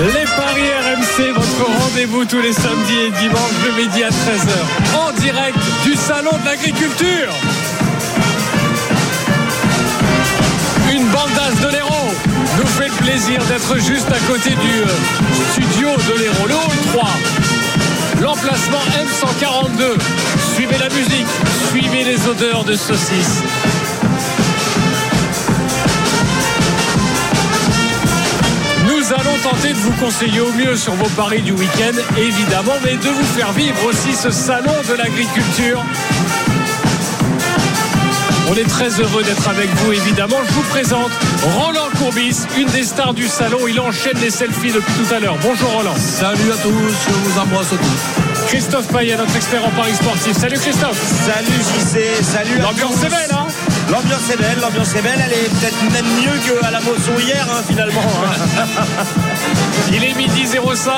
[0.00, 5.12] les Paris RMC, votre rendez-vous tous les samedis et dimanches de midi à 13h en
[5.20, 7.32] direct du Salon de l'Agriculture.
[10.92, 12.14] Une bandasse de l'Hérault
[12.58, 14.86] nous fait le plaisir d'être juste à côté du euh,
[15.52, 17.10] studio de l'Hérault, le hall 3.
[18.20, 19.98] L'emplacement M142.
[20.54, 21.26] Suivez la musique,
[21.70, 23.42] suivez les odeurs de saucisses.
[29.12, 32.96] Nous allons tenter de vous conseiller au mieux sur vos paris du week-end, évidemment, mais
[32.96, 35.84] de vous faire vivre aussi ce salon de l'agriculture.
[38.48, 40.38] On est très heureux d'être avec vous, évidemment.
[40.48, 41.10] Je vous présente
[41.42, 43.58] Roland Courbis, une des stars du salon.
[43.68, 45.36] Il enchaîne les selfies depuis tout à l'heure.
[45.42, 45.96] Bonjour Roland.
[45.96, 48.46] Salut à tous, je vous embrasse tous.
[48.48, 50.38] Christophe Payet, notre expert en paris sportif.
[50.38, 50.98] Salut Christophe.
[51.26, 53.41] Salut JC, salut à L'ambiance est belle, hein
[53.92, 55.22] L'ambiance est belle, l'ambiance est belle.
[55.26, 58.00] Elle est peut-être même mieux qu'à la Mosson hier, hein, finalement.
[58.00, 58.64] hein.
[59.92, 60.92] Il est midi 05,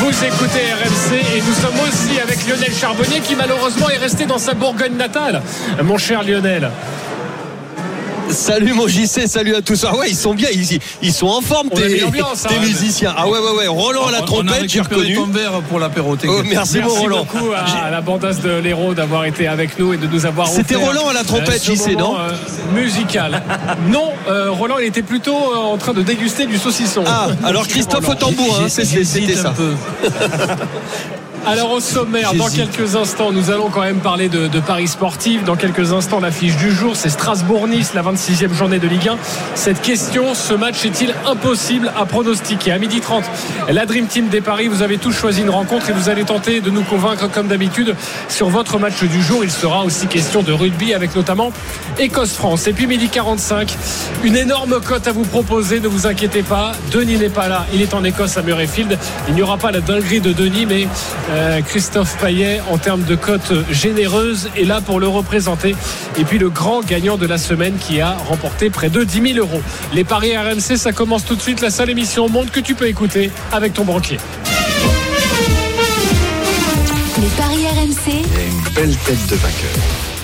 [0.00, 4.36] vous écoutez RMC et nous sommes aussi avec Lionel Charbonnier qui malheureusement est resté dans
[4.36, 5.40] sa Bourgogne natale.
[5.82, 6.70] Mon cher Lionel.
[8.30, 9.84] Salut mon JC, salut à tous.
[9.88, 12.10] Ah ouais, ils sont bien, ils, ils sont en forme, tes, hein.
[12.60, 13.14] musiciens.
[13.16, 13.66] Ah ouais, ouais, ouais.
[13.66, 15.14] Roland à la trompette, j'ai reconnu.
[15.14, 16.16] ton verre pour l'apéro.
[16.26, 17.24] Oh, merci, mon Merci Roland.
[17.24, 20.74] beaucoup à la bandasse de l'Hérault d'avoir été avec nous et de nous avoir C'était
[20.74, 22.30] Roland à la trompette, JC, non euh,
[22.74, 23.42] Musical.
[23.90, 27.04] Non, euh, Roland, il était plutôt euh, en train de déguster du saucisson.
[27.06, 29.54] Ah, alors Christophe au tambour, hein, c'était ça.
[31.50, 35.44] Alors au sommaire, dans quelques instants, nous allons quand même parler de, de paris sportifs.
[35.44, 39.16] Dans quelques instants, l'affiche du jour, c'est Strasbourg-Nice, la 26e journée de Ligue 1.
[39.54, 42.72] Cette question, ce match est-il impossible à pronostiquer?
[42.72, 43.24] À midi 30,
[43.70, 46.60] la Dream Team des paris, vous avez tous choisi une rencontre et vous allez tenter
[46.60, 47.96] de nous convaincre comme d'habitude
[48.28, 49.42] sur votre match du jour.
[49.42, 51.50] Il sera aussi question de rugby avec notamment
[51.98, 52.66] Écosse-France.
[52.66, 53.74] Et puis midi 45,
[54.22, 56.72] une énorme cote à vous proposer, ne vous inquiétez pas.
[56.92, 58.98] Denis n'est pas là, il est en Écosse à Murrayfield.
[59.28, 60.86] Il n'y aura pas la dinguerie de Denis, mais
[61.30, 65.74] euh, Christophe Payet, en termes de cote généreuse, est là pour le représenter.
[66.18, 69.46] Et puis le grand gagnant de la semaine qui a remporté près de 10 000
[69.46, 69.62] euros.
[69.92, 71.60] Les paris RMC, ça commence tout de suite.
[71.60, 74.18] La seule émission au monde que tu peux écouter avec ton banquier.
[77.20, 80.17] Les paris RMC, Une belle tête de vainqueur.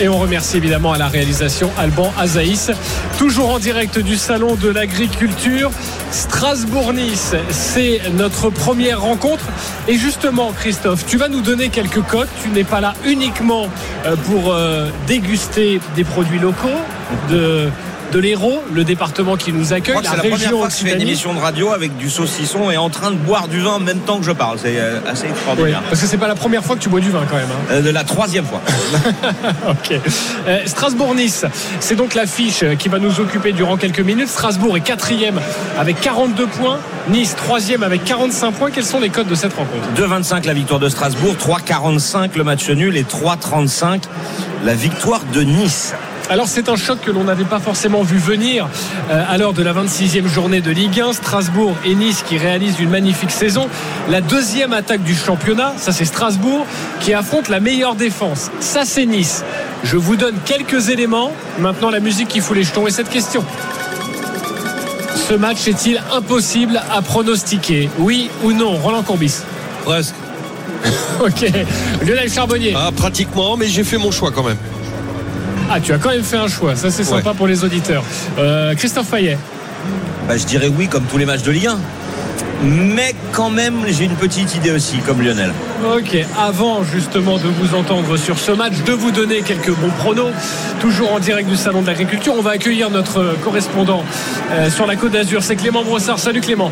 [0.00, 2.70] Et on remercie évidemment à la réalisation Alban Azaïs.
[3.18, 5.70] Toujours en direct du Salon de l'Agriculture.
[6.10, 9.44] Strasbourg-Nice, c'est notre première rencontre.
[9.88, 12.28] Et justement, Christophe, tu vas nous donner quelques cotes.
[12.42, 13.68] Tu n'es pas là uniquement
[14.06, 16.68] euh, pour euh, déguster des produits locaux
[18.12, 20.78] de l'Hérault, le département qui nous accueille, que la c'est la première fois que je
[20.78, 23.72] fais une émission de radio avec du saucisson et en train de boire du vin
[23.72, 24.58] en même temps que je parle.
[24.62, 25.82] C'est euh, assez extraordinaire.
[25.88, 27.46] parce que c'est pas la première fois que tu bois du vin quand même.
[27.50, 27.72] hein.
[27.72, 28.60] Euh, de la troisième fois.
[29.68, 29.92] Ok.
[30.46, 31.44] Euh, Strasbourg-Nice,
[31.80, 34.28] c'est donc l'affiche qui va nous occuper durant quelques minutes.
[34.28, 35.40] Strasbourg est quatrième
[35.78, 36.78] avec 42 points.
[37.08, 38.70] Nice troisième avec 45 points.
[38.70, 39.86] Quels sont les codes de cette rencontre?
[39.96, 44.02] 2,25 la victoire de Strasbourg, 3,45 le match nul et 3,35
[44.64, 45.94] la victoire de Nice.
[46.30, 48.68] Alors c'est un choc que l'on n'avait pas forcément vu venir
[49.10, 51.12] euh, à l'heure de la 26e journée de Ligue 1.
[51.12, 53.68] Strasbourg et Nice qui réalisent une magnifique saison.
[54.08, 56.64] La deuxième attaque du championnat, ça c'est Strasbourg
[57.00, 58.50] qui affronte la meilleure défense.
[58.60, 59.44] Ça c'est Nice.
[59.84, 61.32] Je vous donne quelques éléments.
[61.58, 63.44] Maintenant la musique qui fout les jetons et cette question.
[65.28, 67.90] Ce match est-il impossible à pronostiquer?
[67.98, 68.76] Oui ou non?
[68.76, 69.40] Roland Courbis
[69.84, 70.14] Presque.
[71.20, 71.46] Ok.
[72.04, 72.74] Lionel Charbonnier.
[72.76, 74.56] Ah, pratiquement, mais j'ai fait mon choix quand même.
[75.70, 76.76] Ah, tu as quand même fait un choix.
[76.76, 78.04] Ça, c'est sympa pour les auditeurs.
[78.38, 79.38] Euh, Christophe Fayet.
[80.28, 81.78] Bah, je dirais oui comme tous les matchs de Ligue 1.
[82.64, 85.52] Mais quand même, j'ai une petite idée aussi, comme Lionel.
[85.96, 90.30] Ok, avant justement de vous entendre sur ce match, de vous donner quelques bons pronos,
[90.80, 94.04] toujours en direct du Salon de l'Agriculture, on va accueillir notre correspondant
[94.52, 96.20] euh, sur la Côte d'Azur, c'est Clément Brossard.
[96.20, 96.70] Salut Clément.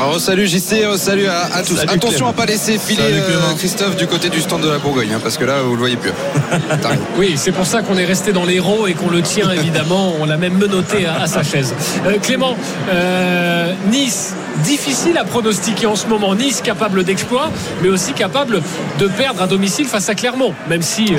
[0.00, 1.74] Alors, salut JC, euh, salut à, à tous.
[1.74, 2.30] Salut, Attention Clément.
[2.30, 3.54] à pas laisser filer euh.
[3.58, 5.96] Christophe du côté du stand de la Bourgogne, hein, parce que là vous le voyez
[5.96, 6.12] plus.
[7.18, 10.14] Oui, c'est pour ça qu'on est resté dans l'héros et qu'on le tient évidemment.
[10.20, 11.74] On l'a même menotté à, à sa chaise.
[12.06, 12.56] Euh, Clément,
[12.90, 16.34] euh, Nice, difficile à pronostiquer en ce moment.
[16.36, 17.50] Nice capable d'exploit,
[17.82, 18.62] mais aussi capable
[19.00, 20.54] de perdre à domicile face à Clermont.
[20.68, 21.12] Même si,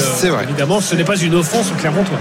[0.44, 2.20] évidemment, ce n'est pas une offense au Clermontois.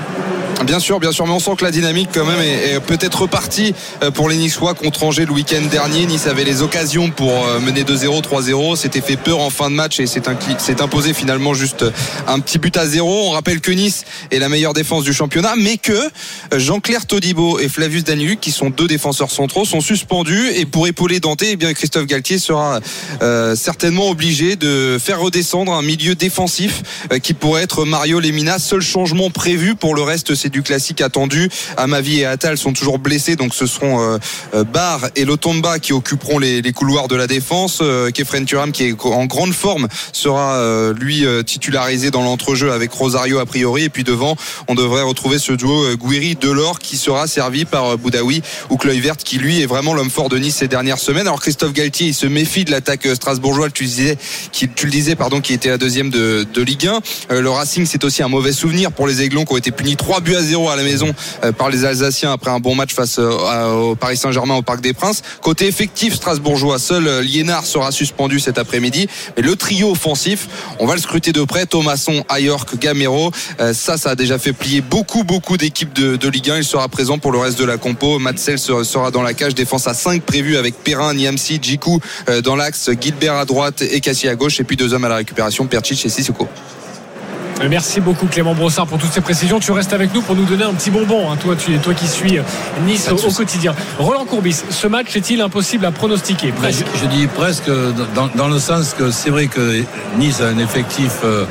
[0.65, 3.75] Bien sûr, bien sûr, mais on sent que la dynamique quand même est, peut-être repartie
[4.03, 6.05] euh, pour les Niçois contre Angers le week-end dernier.
[6.07, 8.77] Nice avait les occasions pour euh, mener 2-0, 3-0.
[8.77, 11.85] C'était fait peur en fin de match et c'est imposé finalement juste
[12.27, 13.29] un petit but à zéro.
[13.29, 17.59] On rappelle que Nice est la meilleure défense du championnat, mais que euh, Jean-Claire Todibo
[17.59, 21.57] et Flavius Daniluk, qui sont deux défenseurs centraux, sont suspendus et pour épauler Dante, eh
[21.57, 22.81] bien Christophe Galtier sera
[23.23, 26.83] euh, certainement obligé de faire redescendre un milieu défensif
[27.13, 28.59] euh, qui pourrait être Mario Lemina.
[28.59, 31.49] Seul changement prévu pour le reste, c'est du classique attendu.
[31.77, 34.19] Amavi et Attal sont toujours blessés, donc ce seront euh,
[34.55, 37.79] euh, Barr et Lotomba qui occuperont les, couloirs de la défense.
[37.83, 43.39] Euh, Kefren Turam, qui est en grande forme, sera lui titularisé dans l'entrejeu avec Rosario
[43.39, 43.85] a priori.
[43.85, 44.37] Et puis devant,
[44.69, 49.39] on devrait retrouver ce duo euh, Guiri-Delors qui sera servi par Boudaoui ou Cloyvert qui
[49.39, 51.27] lui est vraiment l'homme fort de Nice ces dernières semaines.
[51.27, 53.87] Alors Christophe Galtier, il se méfie de l'attaque strasbourgeoise, tu,
[54.53, 57.00] qui, le disais, pardon, qui était la deuxième de, de Ligue 1.
[57.31, 59.97] Euh, le Racing, c'est aussi un mauvais souvenir pour les Aiglons qui ont été punis
[59.97, 61.12] 3 buts à 0 à la maison
[61.44, 64.81] euh, par les Alsaciens après un bon match face euh, au Paris Saint-Germain au Parc
[64.81, 65.23] des Princes.
[65.43, 69.08] Côté effectif strasbourgeois, seul euh, Liénard sera suspendu cet après-midi.
[69.37, 70.49] Mais le trio offensif,
[70.79, 71.67] on va le scruter de près.
[71.67, 73.32] Thomasson, Ayork, Gamero.
[73.73, 76.58] Ça, ça a déjà fait plier beaucoup, beaucoup d'équipes de, Ligue 1.
[76.58, 78.19] Il sera présent pour le reste de la compo.
[78.19, 79.55] Matzel sera dans la cage.
[79.55, 82.00] Défense à 5 prévue avec Perrin, Niamsi, Djikou
[82.44, 84.61] dans l'axe, Gilbert à droite et Cassie à gauche.
[84.61, 86.49] Et puis deux hommes à la récupération, Percic et Sissoko.
[87.69, 89.59] Merci beaucoup Clément Brossard pour toutes ces précisions.
[89.59, 91.31] Tu restes avec nous pour nous donner un petit bonbon.
[91.31, 91.37] Hein.
[91.37, 92.39] Toi, tu, toi qui suis
[92.87, 93.75] Nice au, au, quotidien.
[93.99, 96.53] Roland Courbis, ce match est-il impossible à pronostiquer?
[96.53, 96.87] Presque.
[96.95, 97.71] Je, je, dis presque
[98.15, 99.83] dans, dans, le sens que c'est vrai que
[100.19, 101.45] Nice a un effectif euh,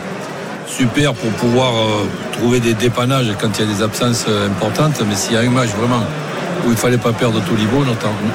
[0.67, 5.01] super pour pouvoir euh, trouver des dépannages quand il y a des absences euh, importantes.
[5.07, 6.03] Mais s'il y a un match vraiment
[6.67, 7.85] où il ne fallait pas perdre Tolibo,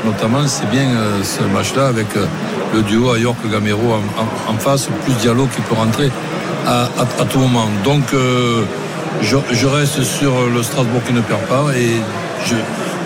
[0.04, 2.24] notamment, c'est bien euh, ce match-là avec euh,
[2.74, 3.94] le duo à York Gamero
[4.48, 6.10] en, face, plus Diallo qui peut rentrer
[6.66, 6.88] à,
[7.30, 7.68] tout moment.
[7.84, 8.62] Donc euh,
[9.20, 11.90] je, je, reste sur le Strasbourg qui ne perd pas et
[12.46, 12.54] je,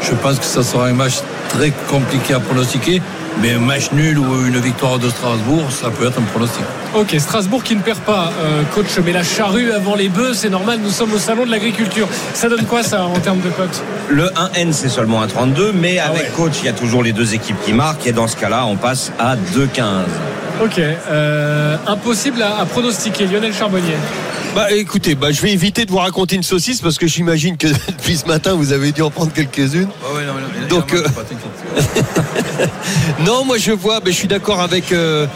[0.03, 1.15] je pense que ça sera un match
[1.49, 3.03] très compliqué à pronostiquer.
[3.43, 6.63] Mais un match nul ou une victoire de Strasbourg, ça peut être un pronostic.
[6.95, 10.49] Ok, Strasbourg qui ne perd pas, euh, coach, mais la charrue avant les bœufs, c'est
[10.49, 12.09] normal, nous sommes au salon de l'agriculture.
[12.33, 13.83] Ça donne quoi ça en termes de cote?
[14.09, 16.33] Le 1N, c'est seulement un 32, mais ah avec ouais.
[16.35, 18.77] coach, il y a toujours les deux équipes qui marquent, et dans ce cas-là, on
[18.77, 19.83] passe à 2,15.
[20.65, 23.97] Ok, euh, impossible à, à pronostiquer, Lionel Charbonnier.
[24.57, 27.67] Bah écoutez, bah, je vais éviter de vous raconter une saucisse parce que j'imagine que
[27.89, 29.89] depuis ce matin vous avez dû en prendre quelques-unes.
[30.03, 31.05] Oh ouais, non, non, Donc euh...
[33.27, 35.27] non, moi je vois, mais je suis d'accord avec euh,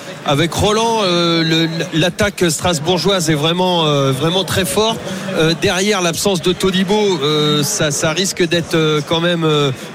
[0.53, 1.01] Roland.
[1.05, 4.13] Euh, L'attaque strasbourgeoise est vraiment euh,
[4.47, 4.97] très fort.
[5.37, 7.19] Euh, derrière l'absence de Todibo,
[7.63, 9.47] ça, risque d'être quand même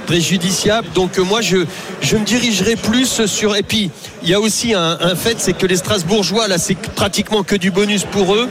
[0.05, 0.87] préjudiciable.
[0.93, 3.55] Donc moi je me dirigerai plus sur.
[3.55, 3.89] Et puis
[4.23, 7.71] il y a aussi un fait, c'est que les Strasbourgeois là, c'est pratiquement que du
[7.71, 8.49] bonus pour eux.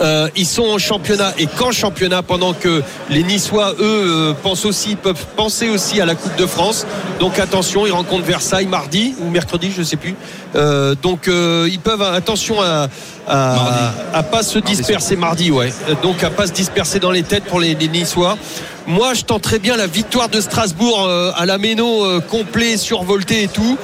[0.00, 4.66] Euh, ils sont en championnat et qu'en championnat pendant que les Niçois eux euh, pensent
[4.66, 6.86] aussi peuvent penser aussi à la Coupe de France.
[7.18, 10.14] Donc attention ils rencontrent Versailles mardi ou mercredi je sais plus.
[10.54, 12.88] Euh, donc ils peuvent attention à
[13.28, 15.72] à, à pas se disperser mardi, ouais.
[16.02, 18.38] Donc à pas se disperser dans les têtes pour les, les Niçois.
[18.86, 23.78] Moi je tenterais bien la victoire de Strasbourg à la Méno complet survolté et tout.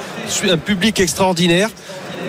[0.49, 1.69] Un public extraordinaire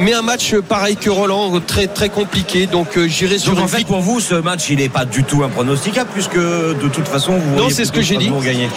[0.01, 3.69] mais un match pareil que Roland très très compliqué donc euh, j'irai sur donc en
[3.69, 7.33] fait pour vous ce match il n'est pas du tout impronosticable puisque de toute façon
[7.39, 8.69] vous non c'est ce que j'ai dit gagner.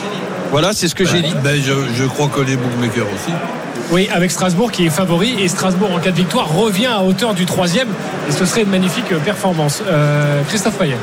[0.52, 3.34] voilà c'est ce que ben, j'ai dit ben, je, je, crois que les bookmakers aussi
[3.90, 7.34] oui, avec Strasbourg qui est favori et Strasbourg en cas de victoire revient à hauteur
[7.34, 7.88] du troisième
[8.28, 9.82] et ce serait une magnifique performance.
[9.88, 10.98] Euh, Christophe Payet.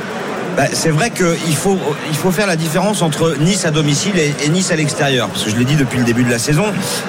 [0.56, 1.78] Bah, c'est vrai qu'il faut,
[2.08, 5.28] il faut faire la différence entre Nice à domicile et, et Nice à l'extérieur.
[5.28, 6.64] Parce que je l'ai dit depuis le début de la saison,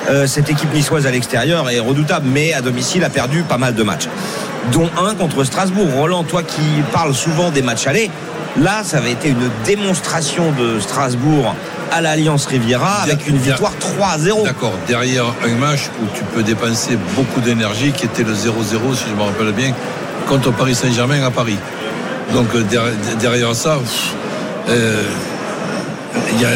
[0.09, 3.75] euh, cette équipe niçoise à l'extérieur est redoutable, mais à domicile a perdu pas mal
[3.75, 4.07] de matchs.
[4.71, 5.87] Dont un contre Strasbourg.
[5.95, 8.09] Roland, toi qui parles souvent des matchs allés,
[8.59, 11.53] là, ça avait été une démonstration de Strasbourg
[11.91, 14.43] à l'Alliance Riviera avec une victoire 3-0.
[14.43, 19.03] D'accord, derrière un match où tu peux dépenser beaucoup d'énergie, qui était le 0-0, si
[19.09, 19.71] je me rappelle bien,
[20.27, 21.57] contre Paris Saint-Germain à Paris.
[22.33, 22.47] Donc
[23.19, 23.79] derrière ça,
[24.67, 25.03] il euh,
[26.41, 26.49] y a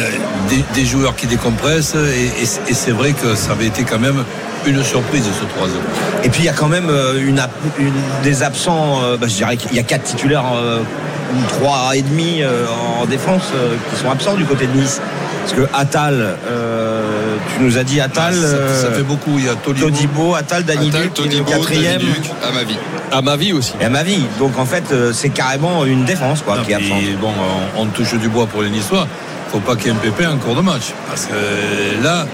[0.74, 4.24] des, joueurs qui décompressent et, c'est vrai que ça avait été quand même
[4.66, 5.70] une surprise ce 3-0.
[6.24, 7.40] Et puis il y a quand même euh, une,
[8.22, 10.80] des absents, euh, bah, je dirais qu'il y a quatre titulaires, euh,
[11.48, 13.52] trois et demi en défense
[13.90, 15.00] qui sont absents du côté de Nice.
[15.40, 17.19] Parce que Attal, euh,
[17.56, 18.34] tu nous as dit Attal.
[18.36, 19.38] Ah, ça, ça, fait beaucoup.
[19.38, 22.02] Il y a Tolibo, Todibo Attal, Dani Duc, quatrième.
[22.42, 22.78] À ma vie.
[23.12, 23.74] À ma vie aussi.
[23.80, 24.24] Et à ma vie.
[24.38, 27.16] Donc en fait, c'est carrément une défense quoi, non, qui est.
[27.20, 27.32] Bon,
[27.76, 29.06] on, on, touche du bois pour les Niçois.
[29.50, 30.92] Faut pas qu'il y ait un pépé en cours de match.
[31.08, 32.26] Parce que là,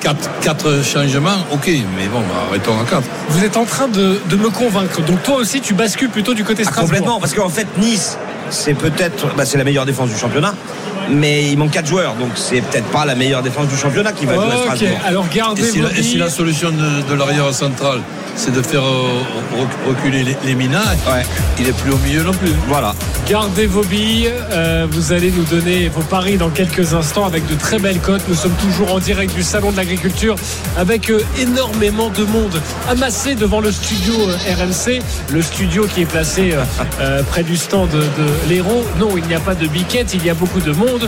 [0.00, 3.06] Quatre, quatre, changements, ok, mais bon, arrêtons à quatre.
[3.28, 5.02] Vous êtes en train de, de, me convaincre.
[5.02, 6.88] Donc toi aussi, tu bascules plutôt du côté ah, Strasbourg.
[6.88, 8.16] complètement, parce qu'en fait, Nice
[8.50, 10.54] c'est peut-être, bah, c'est la meilleure défense du championnat.
[11.12, 14.26] Mais il manque 4 joueurs, donc c'est peut-être pas la meilleure défense du championnat qui
[14.26, 14.98] va jouer à Ok, Strasbourg.
[15.06, 16.18] alors Et gardez si, la, et si billes.
[16.18, 18.00] la solution de, de l'arrière central,
[18.36, 19.20] c'est de faire euh,
[19.58, 20.78] rec- reculer les, les Minas,
[21.10, 21.22] Ouais.
[21.58, 22.52] il est plus au milieu non plus.
[22.68, 22.94] Voilà.
[23.28, 24.30] Gardez vos billes.
[24.52, 28.22] Euh, vous allez nous donner vos paris dans quelques instants avec de très belles cotes.
[28.28, 30.36] Nous sommes toujours en direct du Salon de l'Agriculture
[30.76, 35.00] avec euh, énormément de monde amassé devant le studio euh, RMC.
[35.32, 36.62] Le studio qui est placé euh,
[37.00, 38.84] euh, près du stand de, de l'Hérault.
[38.98, 40.12] Non, il n'y a pas de biquette.
[40.14, 40.99] Il y a beaucoup de monde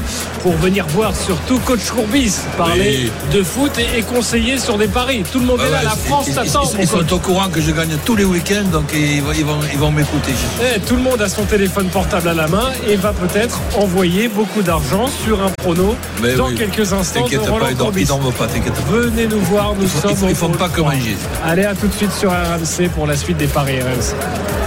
[0.43, 5.25] pour venir voir surtout Coach Courbis parler de foot et, et conseiller sur des paris.
[5.31, 5.79] Tout le monde Ouais, est là.
[5.79, 6.71] ouais, La France t'attend.
[6.75, 9.45] ils- ils sont au courant que je gagne tous les week-ends, donc ils, vont- ils
[9.45, 10.33] vont, ils vont m'écouter.
[10.63, 14.29] Eh, tout le monde a son téléphone portable à la main et va peut-être envoyer
[14.29, 16.55] beaucoup d'argent sur un prono Mais dans oui.
[16.57, 18.91] quelques instants T'inquiète pas, ils dorment, pas, t'inquiète pas.
[18.93, 21.17] Venez nous voir, nous Ils font- sommes ils au font pas que manger.
[21.45, 24.15] Allez, à tout de suite sur RMC pour la suite des paris RMC.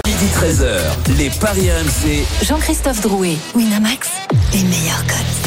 [0.08, 2.26] Midi 13h, les Paris RMC.
[2.46, 4.08] Jean-Christophe Drouet, Winamax,
[4.56, 5.45] les meilleurs codes.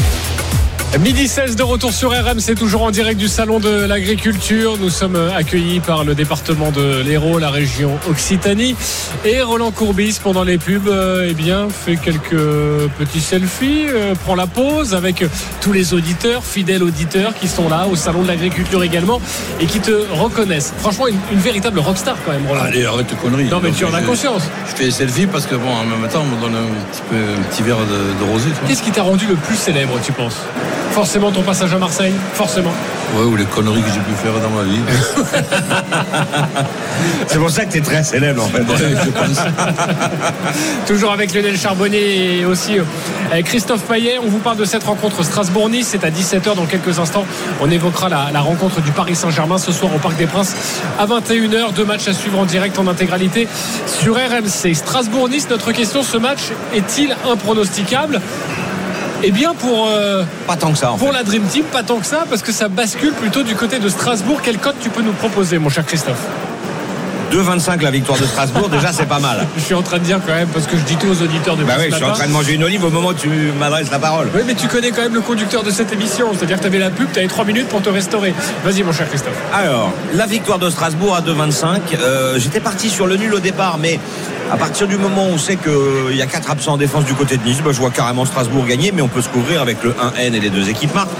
[0.96, 4.78] Midi 16 de retour sur RMC, toujours en direct du Salon de l'Agriculture.
[4.80, 8.74] Nous sommes accueillis par le département de l'Hérault, la région Occitanie.
[9.24, 12.40] Et Roland Courbis, pendant les pubs, euh, eh bien, fait quelques
[12.98, 15.24] petits selfies, euh, prend la pause avec
[15.60, 19.20] tous les auditeurs, fidèles auditeurs qui sont là au Salon de l'Agriculture également
[19.60, 20.72] et qui te reconnaissent.
[20.78, 22.62] Franchement, une, une véritable rockstar quand même, Roland.
[22.62, 23.48] Allez, arrête de conneries.
[23.48, 24.42] Non, mais tu en as conscience.
[24.68, 27.02] Je fais des selfies parce que, bon, en même temps, on me donne un petit,
[27.08, 28.48] peu, un petit verre de, de rosé.
[28.66, 30.38] Qu'est-ce qui t'a rendu le plus célèbre, tu penses?
[30.98, 32.72] Forcément ton passage à Marseille Forcément.
[33.14, 34.78] Ouais, ou les conneries que j'ai pu faire dans ma vie.
[37.28, 38.62] C'est pour ça que tu es très célèbre en fait.
[38.62, 39.38] Ouais, je pense.
[40.88, 44.18] Toujours avec Lionel Charbonnier et aussi euh, Christophe Payet.
[44.18, 45.86] On vous parle de cette rencontre Strasbourg-Nice.
[45.92, 47.26] C'est à 17h dans quelques instants.
[47.60, 50.56] On évoquera la, la rencontre du Paris Saint-Germain ce soir au Parc des Princes
[50.98, 51.74] à 21h.
[51.74, 53.46] Deux matchs à suivre en direct en intégralité
[53.86, 54.74] sur RMC.
[54.74, 58.20] Strasbourg-Nice, notre question, ce match est-il impronosticable?
[59.22, 61.04] Eh bien, pour, euh, Pas tant que ça en fait.
[61.04, 63.78] pour la Dream Team, pas tant que ça, parce que ça bascule plutôt du côté
[63.78, 64.40] de Strasbourg.
[64.42, 66.20] Quelle cote tu peux nous proposer, mon cher Christophe?
[67.32, 69.46] 2,25 la victoire de Strasbourg, déjà c'est pas mal.
[69.56, 71.56] Je suis en train de dire quand même, parce que je dis tout aux auditeurs
[71.56, 73.28] depuis Bah oui, je suis en train de manger une olive au moment où tu
[73.58, 74.28] m'adresses la parole.
[74.34, 76.28] Oui, mais tu connais quand même le conducteur de cette émission.
[76.34, 78.32] C'est-à-dire que tu avais la pub, tu avais 3 minutes pour te restaurer.
[78.64, 79.36] Vas-y, mon cher Christophe.
[79.52, 81.80] Alors, la victoire de Strasbourg à 2,25.
[82.00, 84.00] Euh, J'étais parti sur le nul au départ, mais
[84.50, 87.14] à partir du moment où on sait qu'il y a 4 absents en défense du
[87.14, 89.82] côté de Nice, bah, je vois carrément Strasbourg gagner, mais on peut se couvrir avec
[89.82, 91.10] le 1N et les deux équipes marquent.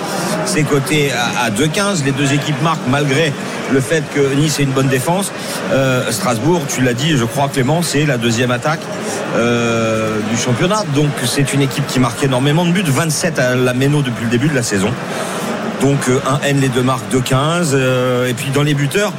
[0.47, 2.05] C'est coté à, à 2,15.
[2.05, 3.33] Les deux équipes marquent malgré
[3.73, 5.33] le fait que Nice ait une bonne défense.
[5.73, 8.81] Euh, Strasbourg, tu l'as dit, je crois Clément, c'est la deuxième attaque
[9.37, 10.85] euh, du championnat.
[10.95, 14.31] Donc c'est une équipe qui marque énormément de buts, 27 à la Méno depuis le
[14.31, 14.91] début de la saison.
[15.81, 19.13] Donc euh, un N les deux marques de 15 euh, et puis dans les buteurs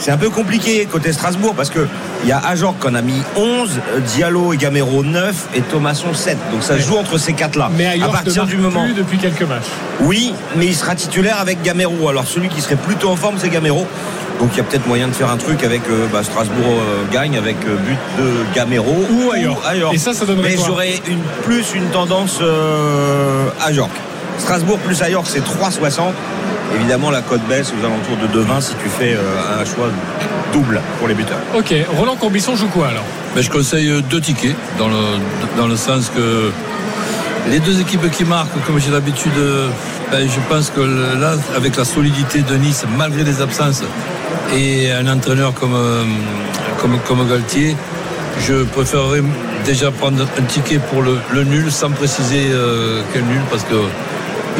[0.00, 1.86] c'est un peu compliqué côté Strasbourg parce que
[2.24, 6.12] il y a Ajor qu'on a mis 11, euh, Diallo et Gamero 9 et Thomasson
[6.12, 6.36] 7.
[6.50, 7.70] Donc ça se joue entre ces quatre là.
[7.76, 9.68] Mais à partir du moment plus depuis quelques matchs.
[10.00, 12.08] oui, mais il sera titulaire avec Gamero.
[12.08, 13.86] Alors celui qui serait plutôt en forme, c'est Gamero.
[14.40, 17.04] Donc il y a peut-être moyen de faire un truc avec euh, bah, Strasbourg euh,
[17.12, 19.92] gagne avec euh, but de Gamero Ou ailleurs.
[19.92, 22.40] Et ça, ça donnerait Mais j'aurais une, plus une tendance
[23.60, 23.92] à York.
[24.38, 26.12] Strasbourg plus à York, c'est 3,60.
[26.74, 29.88] Évidemment, la cote baisse aux alentours de 2,20 si tu fais euh, un choix
[30.52, 31.38] double pour les buteurs.
[31.56, 33.04] Ok, Roland Corbisson joue quoi alors?
[33.34, 35.18] Mais je conseille deux tickets, dans le,
[35.56, 36.50] dans le sens que
[37.48, 39.32] les deux équipes qui marquent, comme j'ai l'habitude,
[40.10, 43.82] ben, je pense que là, avec la solidité de Nice, malgré les absences,
[44.54, 46.02] et un entraîneur comme, euh,
[46.80, 47.76] comme, comme Galtier,
[48.40, 49.22] je préférerais
[49.64, 53.76] déjà prendre un ticket pour le, le nul, sans préciser euh, quel nul, parce que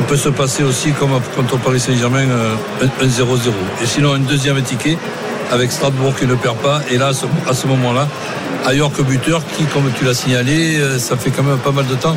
[0.01, 3.51] il peut se passer aussi comme contre Paris Saint-Germain euh, un un 0-0.
[3.83, 4.97] Et sinon, un deuxième ticket
[5.53, 6.81] avec Strasbourg qui ne perd pas.
[6.91, 7.11] Et là,
[7.49, 8.09] à ce, moment-là,
[8.67, 11.87] ailleurs que buteur, qui, comme tu l'as signalé, euh, ça fait quand même pas mal
[11.87, 12.17] de temps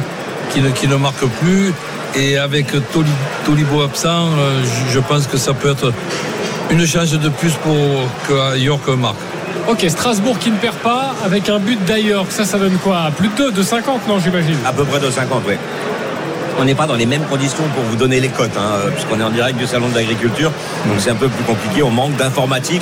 [0.52, 1.74] qu'il ne, qu'il ne marque plus.
[2.16, 3.08] Et avec Toli-
[3.46, 4.62] Tolibo absent, euh,
[4.92, 5.92] je, pense que ça peut être
[6.72, 7.76] une chance de plus pour
[8.30, 9.18] que York marque.
[9.68, 12.26] Ok, Strasbourg qui ne perd pas avec un but d'ailleurs.
[12.30, 13.12] Ça, ça donne quoi?
[13.18, 14.58] Plus de 2, de 50, non, j'imagine?
[14.66, 15.56] À peu près de 50, oui.
[16.60, 19.24] On n'est pas dans les mêmes conditions pour vous donner les cotes, hein, puisqu'on est
[19.24, 20.52] en direct du salon de l'agriculture.
[20.88, 22.82] Donc c'est un peu plus compliqué, on manque d'informatique.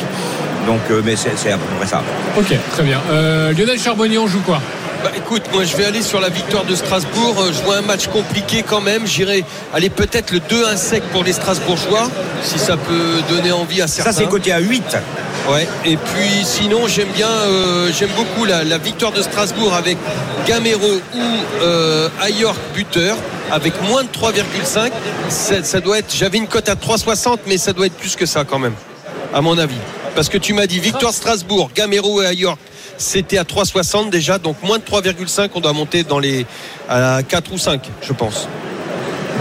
[0.68, 2.02] Donc, euh, mais c'est c'est à peu près ça.
[2.38, 3.00] Ok, très bien.
[3.12, 4.62] Euh, Lionel Charbonnier, on joue quoi?
[5.04, 7.36] Bah, écoute, moi je vais aller sur la victoire de Strasbourg.
[7.40, 9.08] Euh, Je vois un match compliqué quand même.
[9.08, 12.12] J'irai aller peut-être le 2-1 sec pour les Strasbourgeois,
[12.44, 14.12] si ça peut donner envie à certains.
[14.12, 14.84] Ça, c'est coté à 8.
[15.52, 15.68] Ouais.
[15.86, 19.98] Et puis sinon, j'aime bien, euh, j'aime beaucoup la, la victoire de Strasbourg avec
[20.46, 21.20] Gamero ou
[21.64, 23.18] euh, Ayork buteur
[23.52, 24.92] avec moins de 3,5.
[25.30, 26.14] Ça, doit être.
[26.16, 28.74] J'avais une cote à 3,60, mais ça doit être plus que ça quand même,
[29.34, 29.76] à mon avis.
[30.16, 32.60] Parce que tu m'as dit victoire Strasbourg, Gamero et Ayork.
[32.98, 35.50] c'était à 3,60 déjà, donc moins de 3,5.
[35.56, 36.46] On doit monter dans les
[36.90, 38.48] à 4 ou 5, je pense.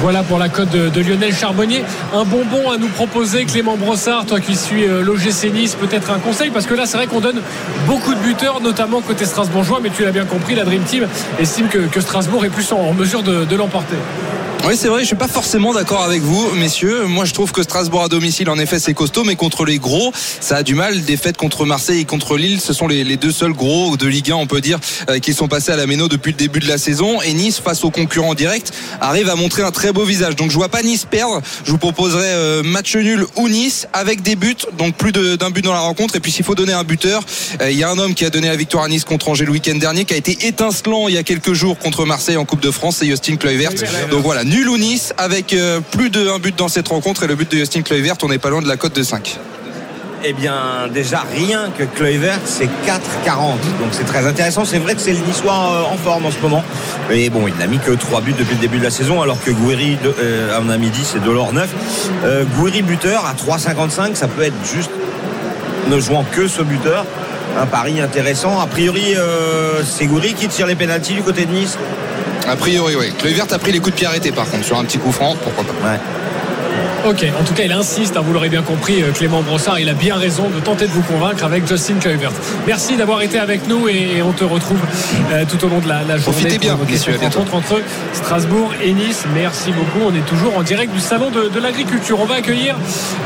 [0.01, 1.85] Voilà pour la cote de, Lionel Charbonnier.
[2.15, 6.49] Un bonbon à nous proposer, Clément Brossard, toi qui suis euh, l'OGC peut-être un conseil,
[6.51, 7.41] parce que là, c'est vrai qu'on donne
[7.87, 11.07] beaucoup de buteurs, notamment côté strasbourgeois, mais tu l'as bien compris, la Dream Team
[11.39, 13.97] estime que, Strasbourg est plus en, mesure de l'emporter.
[14.67, 17.07] Oui, c'est vrai, je suis pas forcément d'accord avec vous, messieurs.
[17.07, 20.13] Moi, je trouve que Strasbourg à domicile, en effet, c'est costaud, mais contre les gros,
[20.41, 21.03] ça a du mal.
[21.03, 24.31] Défaite contre Marseille et contre Lille, ce sont les, les deux seuls gros de Ligue
[24.31, 26.69] 1, on peut dire, euh, qui sont passés à la Méno depuis le début de
[26.69, 27.23] la saison.
[27.23, 28.69] Et Nice, face aux concurrents directs,
[29.01, 30.37] arrive à montrer un très beau visage.
[30.37, 31.41] Donc, je vois pas Nice perdre.
[31.65, 35.65] Je vous proposerai euh, match nul ou Nice avec des buts, donc plus d'un but
[35.65, 36.17] dans la rencontre.
[36.17, 37.23] Et puis, s'il faut donner un buteur,
[37.63, 39.47] euh, il y a un homme qui a donné la victoire à Nice contre Angers
[39.47, 42.45] le week-end dernier, qui a été étincelant il y a quelques jours contre Marseille en
[42.45, 43.73] Coupe de France, c'est Justin Kluivert.
[44.11, 47.37] Donc voilà, nul ou Nice avec euh, plus d'un but dans cette rencontre et le
[47.37, 49.39] but de Justin Kluivert, on n'est pas loin de la cote de 5.
[50.23, 53.31] Eh bien, déjà, rien que Kluivert, c'est 4,40.
[53.79, 54.67] Donc, c'est très intéressant.
[54.67, 56.63] C'est vrai que c'est le Niçois euh, en forme en ce moment.
[57.11, 59.43] Et bon, il n'a mis que 3 buts depuis le début de la saison, alors
[59.43, 61.71] que Gouiri, euh, en a mis 10 et Delors 9.
[62.25, 62.45] Euh,
[62.83, 64.91] buteur à 3,55, ça peut être juste
[65.89, 67.07] ne jouant que ce buteur.
[67.59, 68.61] Un pari intéressant.
[68.61, 71.79] A priori, euh, c'est Gouiri qui tire les pénalties du côté de Nice.
[72.49, 73.13] A priori, oui.
[73.19, 75.37] Kluivert a pris les coups de pied arrêtés, par contre, sur un petit coup franc,
[75.43, 75.89] pourquoi pas.
[75.89, 75.99] Ouais.
[77.07, 79.89] Ok, en tout cas, il insiste, hein, vous l'aurez bien compris, euh, Clément Brossard, il
[79.89, 82.31] a bien raison de tenter de vous convaincre avec Justin Kluivert.
[82.67, 84.79] Merci d'avoir été avec nous et on te retrouve
[85.33, 86.41] euh, tout au long de la, la journée.
[86.41, 87.81] Profitez bien, messieurs, rencontre entre
[88.13, 89.25] Strasbourg et Nice.
[89.35, 90.07] Merci beaucoup.
[90.07, 92.21] On est toujours en direct du salon de, de l'agriculture.
[92.21, 92.77] On va accueillir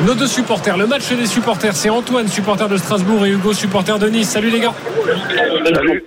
[0.06, 0.76] nos deux supporters.
[0.76, 4.28] Le match des supporters, c'est Antoine, supporter de Strasbourg, et Hugo, supporter de Nice.
[4.28, 4.75] Salut les gars.
[5.75, 6.04] Salut.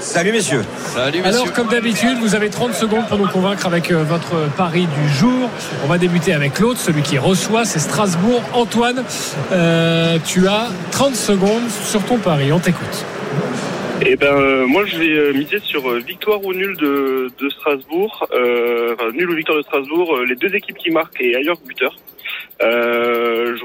[0.00, 0.62] Salut messieurs.
[0.78, 1.40] Salut messieurs.
[1.40, 5.08] Alors, comme d'habitude, vous avez 30 secondes pour nous convaincre avec euh, votre pari du
[5.08, 5.50] jour.
[5.84, 8.42] On va débuter avec l'autre, celui qui reçoit, c'est Strasbourg.
[8.54, 9.04] Antoine,
[9.52, 12.52] euh, tu as 30 secondes sur ton pari.
[12.52, 13.04] On t'écoute.
[14.06, 17.48] Eh ben, euh, moi, je vais euh, miser sur euh, victoire ou nul de, de
[17.50, 21.56] Strasbourg, euh, enfin, nul ou victoire de Strasbourg, les deux équipes qui marquent et ailleurs
[21.66, 21.96] buteur.
[22.62, 23.64] Euh, je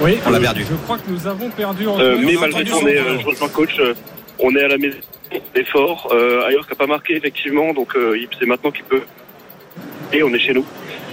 [0.00, 0.64] Oui, On l'a euh, perdu.
[0.68, 2.24] Je crois que nous avons perdu euh, Antoine.
[2.24, 3.94] mais malgré tout, on est, euh, je rejoins coach, euh,
[4.38, 4.98] on est à la maison,
[5.32, 6.08] on est fort.
[6.12, 9.02] Euh, ailleurs qui n'a pas marqué effectivement, donc euh, c'est maintenant qu'il peut.
[10.12, 10.64] Et on est chez nous.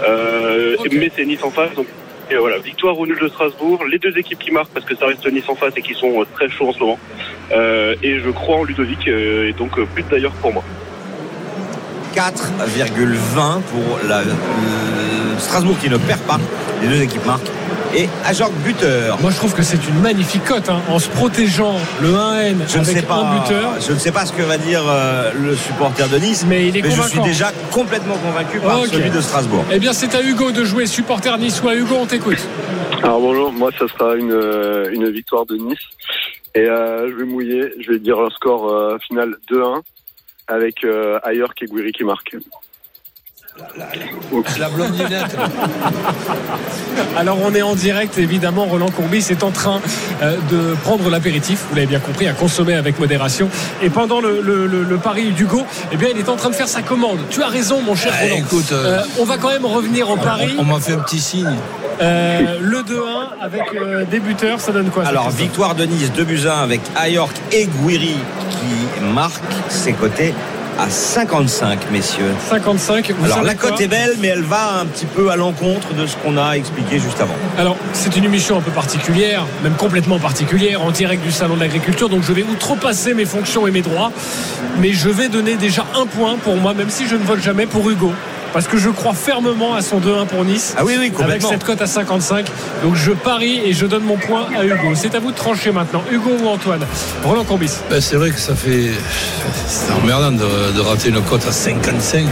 [0.07, 0.75] Euh.
[0.91, 1.87] Mais c'est Nice en face, donc
[2.29, 5.05] et voilà, victoire ou nul de Strasbourg, les deux équipes qui marquent parce que ça
[5.05, 6.99] reste Nice en face et qui sont euh, très chauds en ce moment.
[7.51, 10.63] Euh, et je crois en Ludovic, euh, et donc euh, but d'ailleurs pour moi.
[12.13, 14.23] 4,20 pour la,
[15.37, 16.39] Strasbourg qui ne perd pas.
[16.81, 17.51] Les deux équipes marquent.
[17.95, 19.19] Et Ajorc buteur.
[19.21, 22.77] Moi, je trouve que c'est une magnifique cote, hein, en se protégeant le 1N Je
[22.77, 23.15] ne avec sais pas.
[23.15, 23.73] un buteur.
[23.79, 26.77] Je ne sais pas ce que va dire euh, le supporter de Nice, Mais il
[26.77, 28.87] est je suis déjà complètement convaincu par Ok.
[28.87, 29.63] celui de Strasbourg.
[29.71, 31.75] Eh bien, c'est à Hugo de jouer supporter niçois.
[31.75, 32.37] Hugo, on t'écoute.
[33.03, 35.77] Alors bonjour, moi ça sera une, euh, une victoire de Nice.
[36.55, 39.81] Et euh, je vais mouiller, je vais dire un score euh, final 2-1
[40.47, 42.35] avec euh, Ayer et Guiri qui marque.
[43.77, 43.87] La.
[47.17, 49.81] Alors on est en direct, évidemment, Roland Courbis est en train
[50.21, 53.49] euh, de prendre l'apéritif, vous l'avez bien compris, à consommer avec modération.
[53.81, 56.55] Et pendant le, le- le- le pari d'Hugo, eh bien il est en train de
[56.55, 57.19] faire sa commande.
[57.29, 58.35] Tu as raison mon cher Ah, Roland.
[58.37, 60.55] écoute, euh, Euh, on va quand même revenir au pari.
[60.59, 61.55] On m'a fait un petit signe.
[62.01, 62.83] Euh, le 2-1
[63.41, 66.63] avec euh, des buteurs, ça donne quoi Alors, victoire de Nice, 2 buts à 1
[66.63, 68.15] avec Ayork et Guiri
[68.51, 70.33] qui marquent ses côtés
[70.79, 72.33] à 55, messieurs.
[72.49, 73.11] 55.
[73.11, 76.05] Vous Alors, la cote est belle, mais elle va un petit peu à l'encontre de
[76.05, 77.35] ce qu'on a expliqué juste avant.
[77.57, 81.61] Alors, c'est une émission un peu particulière, même complètement particulière, en direct du Salon de
[81.61, 82.09] l'Agriculture.
[82.09, 84.11] Donc, je vais outrepasser mes fonctions et mes droits.
[84.79, 87.65] Mais je vais donner déjà un point pour moi, même si je ne vote jamais
[87.65, 88.13] pour Hugo.
[88.57, 90.73] Parce que je crois fermement à son 2-1 pour Nice.
[90.75, 92.47] Ah oui, oui, Avec cette cote à 55.
[92.81, 94.95] Donc, je parie et je donne mon point à Hugo.
[94.95, 96.03] C'est à vous de trancher maintenant.
[96.11, 96.83] Hugo ou Antoine?
[97.23, 97.73] Roland Courbis.
[97.91, 98.89] Ben, c'est vrai que ça fait.
[99.67, 102.25] C'est emmerdant de, de rater une cote à 55.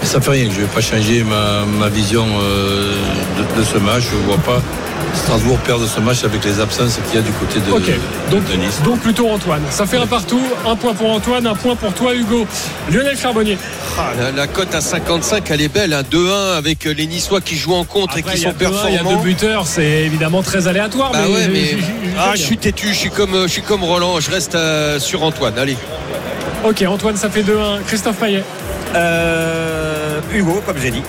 [0.00, 0.44] Mais ça fait rien.
[0.50, 2.94] Je ne vais pas changer ma, ma vision euh,
[3.36, 4.04] de, de ce match.
[4.12, 4.62] Je ne vois pas
[5.14, 8.56] Strasbourg perdre ce match avec les absences qu'il y a du côté de, donc, de
[8.56, 8.80] Nice.
[8.84, 9.62] donc plutôt Antoine.
[9.70, 12.46] Ça fait un partout, un point pour Antoine, un point pour toi Hugo.
[12.90, 13.56] Lionel Charbonnier.
[13.98, 15.92] Ah, la, la cote à 55, elle est belle.
[15.92, 16.02] hein.
[16.10, 18.66] 2-1 avec les Niçois qui jouent en contre Après, et qui sont un, Il y
[18.66, 19.16] a performants.
[19.16, 21.12] deux buteurs, c'est évidemment très aléatoire.
[21.12, 23.42] Bah mais ouais, mais je- je- je- ah, je- je suis têtu, je suis comme,
[23.44, 24.18] je suis comme Roland.
[24.20, 25.56] Je reste euh, sur Antoine.
[25.58, 25.76] Allez.
[26.64, 27.80] Ok, Antoine, ça fait 2-1.
[27.86, 28.42] Christophe Payet.
[28.94, 31.02] Euh, Hugo, comme j'ai dit.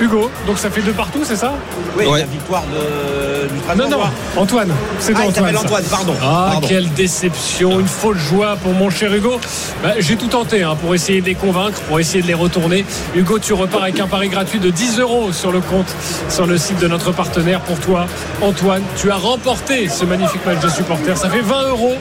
[0.00, 1.54] Hugo, donc ça fait deux partout, c'est ça
[1.96, 2.20] Oui, Ouais.
[2.20, 3.98] la victoire de, du Non, non,
[4.36, 4.70] Antoine.
[5.00, 5.56] C'est Ah, Antoine.
[5.56, 6.14] Antoine, pardon.
[6.22, 6.68] Ah, Pardon.
[6.68, 9.40] quelle déception, une fausse joie pour mon cher Hugo.
[9.82, 12.84] Bah, J'ai tout tenté hein, pour essayer de les convaincre, pour essayer de les retourner.
[13.16, 15.88] Hugo, tu repars avec un pari gratuit de 10 euros sur le compte,
[16.28, 17.60] sur le site de notre partenaire.
[17.60, 18.06] Pour toi,
[18.40, 21.16] Antoine, tu as remporté ce magnifique match de supporters.
[21.16, 21.94] Ça fait 20 euros.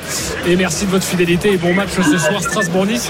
[0.46, 3.10] Et merci de votre fidélité et bon match ce soir, Strasbourg-Nice.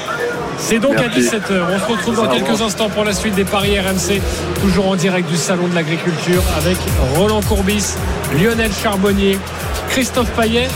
[0.57, 1.61] C'est donc à 17h.
[1.73, 4.21] On se retrouve dans quelques instants pour la suite des paris RMC,
[4.61, 6.77] toujours en direct du Salon de l'Agriculture avec
[7.15, 7.95] Roland Courbis,
[8.41, 9.37] Lionel Charbonnier,
[9.89, 10.67] Christophe Paillet.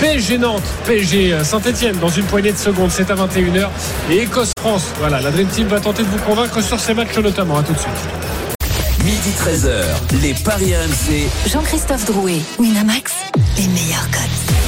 [0.00, 3.68] PSG Nantes, PSG Saint-Etienne dans une poignée de secondes, c'est à 21h.
[4.10, 7.58] Et Écosse-France, voilà, la Dream Team va tenter de vous convaincre sur ces matchs notamment.
[7.58, 7.94] À tout de suite.
[9.04, 11.28] Midi 13h, les Paris RMC.
[11.50, 13.12] Jean-Christophe Drouet, Winamax,
[13.56, 14.65] les meilleurs codes.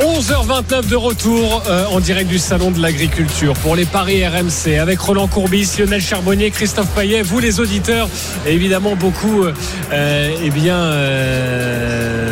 [0.00, 5.00] 11h29 de retour euh, en direct du salon de l'agriculture pour les paris RMC avec
[5.00, 8.08] Roland Courbis, Lionel Charbonnier, Christophe Payet, vous les auditeurs
[8.46, 12.25] évidemment beaucoup euh, eh bien euh,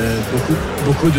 [0.85, 1.11] beaucoup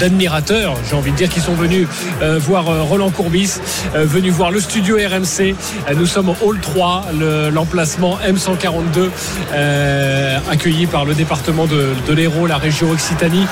[0.00, 1.86] d'admirateurs, j'ai envie de dire, qui sont venus
[2.22, 3.54] euh, voir euh, Roland Courbis,
[3.94, 5.54] euh, venus voir le studio RMC.
[5.96, 9.10] Nous sommes au Hall 3, le- l'emplacement M142,
[9.52, 13.46] euh, accueilli par le département de, l'Hérault, la région Occitanie.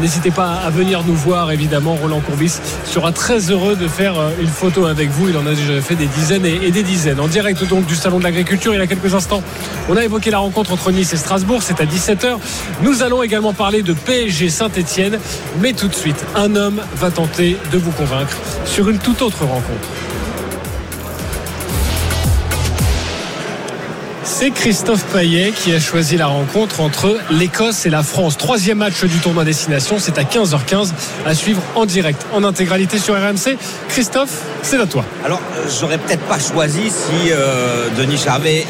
[0.00, 1.94] N'hésitez pas à venir nous voir, évidemment.
[1.94, 5.28] Roland Courbis sera très heureux de faire une photo avec vous.
[5.28, 7.20] Il en a déjà fait des dizaines et, et des dizaines.
[7.20, 9.42] En direct donc du Salon de l'Agriculture, il y a quelques instants,
[9.88, 11.62] on a évoqué la rencontre entre Nice et Strasbourg.
[11.62, 12.36] C'est à 17h.
[12.82, 14.87] Nous allons également parler de PSG Saint-Etienne.
[15.60, 19.44] Mais tout de suite, un homme va tenter de vous convaincre sur une toute autre
[19.44, 19.88] rencontre.
[24.40, 28.38] C'est Christophe Payet qui a choisi la rencontre entre l'Écosse et la France.
[28.38, 30.92] Troisième match du tournoi destination, c'est à 15h15
[31.26, 33.58] à suivre en direct, en intégralité sur RMC.
[33.88, 35.04] Christophe, c'est à toi.
[35.24, 38.64] Alors, euh, j'aurais peut-être pas choisi si euh, Denis Charvet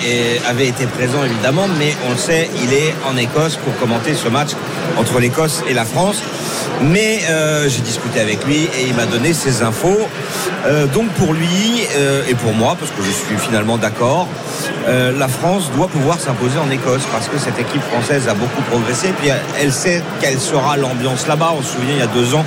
[0.49, 4.29] avait été présent, évidemment, mais on le sait, il est en Écosse pour commenter ce
[4.29, 4.53] match
[4.97, 6.23] entre l'Écosse et la France.
[6.81, 10.09] Mais euh, j'ai discuté avec lui et il m'a donné ses infos.
[10.93, 11.87] Donc pour lui
[12.29, 14.29] et pour moi, parce que je suis finalement d'accord,
[14.87, 19.09] la France doit pouvoir s'imposer en Écosse parce que cette équipe française a beaucoup progressé.
[19.18, 21.53] Puis elle- elle sait quelle sera l'ambiance là-bas.
[21.59, 22.44] On se souvient, il y a deux ans,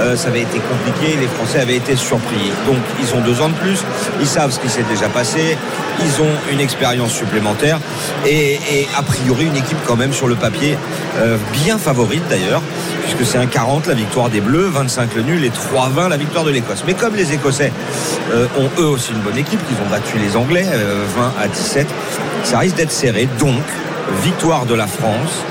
[0.00, 1.16] euh, ça avait été compliqué.
[1.20, 2.50] Les Français avaient été surpris.
[2.66, 3.82] Donc ils ont deux ans de plus.
[4.20, 5.56] Ils savent ce qui s'est déjà passé.
[6.04, 7.78] Ils ont une expérience supplémentaire
[8.26, 8.58] et,
[8.96, 10.76] a priori une équipe quand même sur le papier
[11.18, 12.62] euh, bien favorite d'ailleurs,
[13.02, 16.44] puisque c'est un 40 la victoire des Bleus, 25 le nul et 3-20 la victoire
[16.44, 16.84] de l'Écosse.
[16.86, 17.72] Mais comme les Écossais
[18.32, 21.48] euh, ont eux aussi une bonne équipe, qu'ils ont battu les Anglais euh, 20 à
[21.48, 21.86] 17,
[22.44, 23.28] ça risque d'être serré.
[23.38, 23.62] Donc
[24.22, 25.44] victoire de la France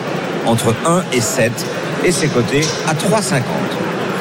[0.46, 1.52] entre 1 et 7
[2.06, 3.42] et c'est coté à 3,50.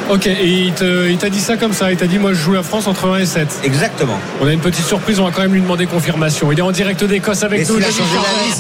[0.09, 0.73] Ok, et il
[1.19, 1.91] t'a dit ça comme ça.
[1.91, 3.61] Il t'a dit, moi, je joue la France entre 1 et 7.
[3.65, 4.19] Exactement.
[4.41, 6.53] On a une petite surprise, on va quand même lui demander confirmation.
[6.53, 7.79] Il est en direct d'Écosse avec Et nous.
[7.79, 7.85] que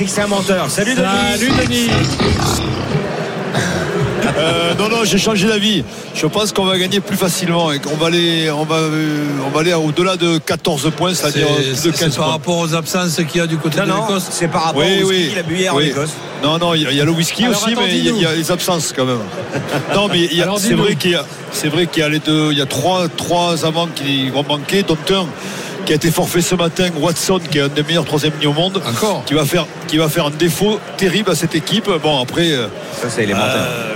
[0.06, 0.68] c'est un menteur.
[0.70, 1.06] Salut Denis
[1.38, 1.90] Salut Denis.
[4.38, 5.83] Euh, non, non, j'ai changé d'avis.
[6.14, 8.77] Je pense qu'on va gagner plus facilement et qu'on va aller, on va,
[9.46, 12.33] on va aller au-delà de 14 points, c'est-à-dire de c'est 15 par points.
[12.35, 14.27] rapport aux absences qu'il y a du côté Non, de l'Écosse.
[14.31, 15.16] c'est par rapport Oui, au oui.
[15.20, 15.87] ski qu'il a bu hier en oui.
[15.88, 16.11] Écosse.
[16.42, 18.09] Non, non, il y, a- il y a le whisky Alors, aussi, mais il y,
[18.09, 19.18] a- il y a les absences quand même.
[19.94, 22.59] Non, mais c'est vrai qu'il y a, c'est vrai qu'il y a les deux, il
[22.59, 25.27] y a trois, trois amants qui vont manquer, dont un
[25.87, 28.53] qui a été forfait ce matin, Watson, qui est un des meilleurs troisième lignes au
[28.53, 31.88] monde, Encore qui va faire, qui va faire un défaut terrible à cette équipe.
[32.03, 32.51] Bon, après.
[32.51, 32.66] euh,
[33.01, 33.55] Ça, c'est élémentaire.
[33.57, 33.92] euh,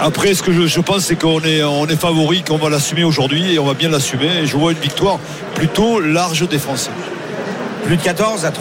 [0.00, 3.04] après, ce que je, je pense, c'est qu'on est, on est favori, qu'on va l'assumer
[3.04, 4.28] aujourd'hui et on va bien l'assumer.
[4.42, 5.18] Et je vois une victoire
[5.54, 6.90] plutôt large des Français.
[7.84, 8.52] Plus de 14 à 3,15.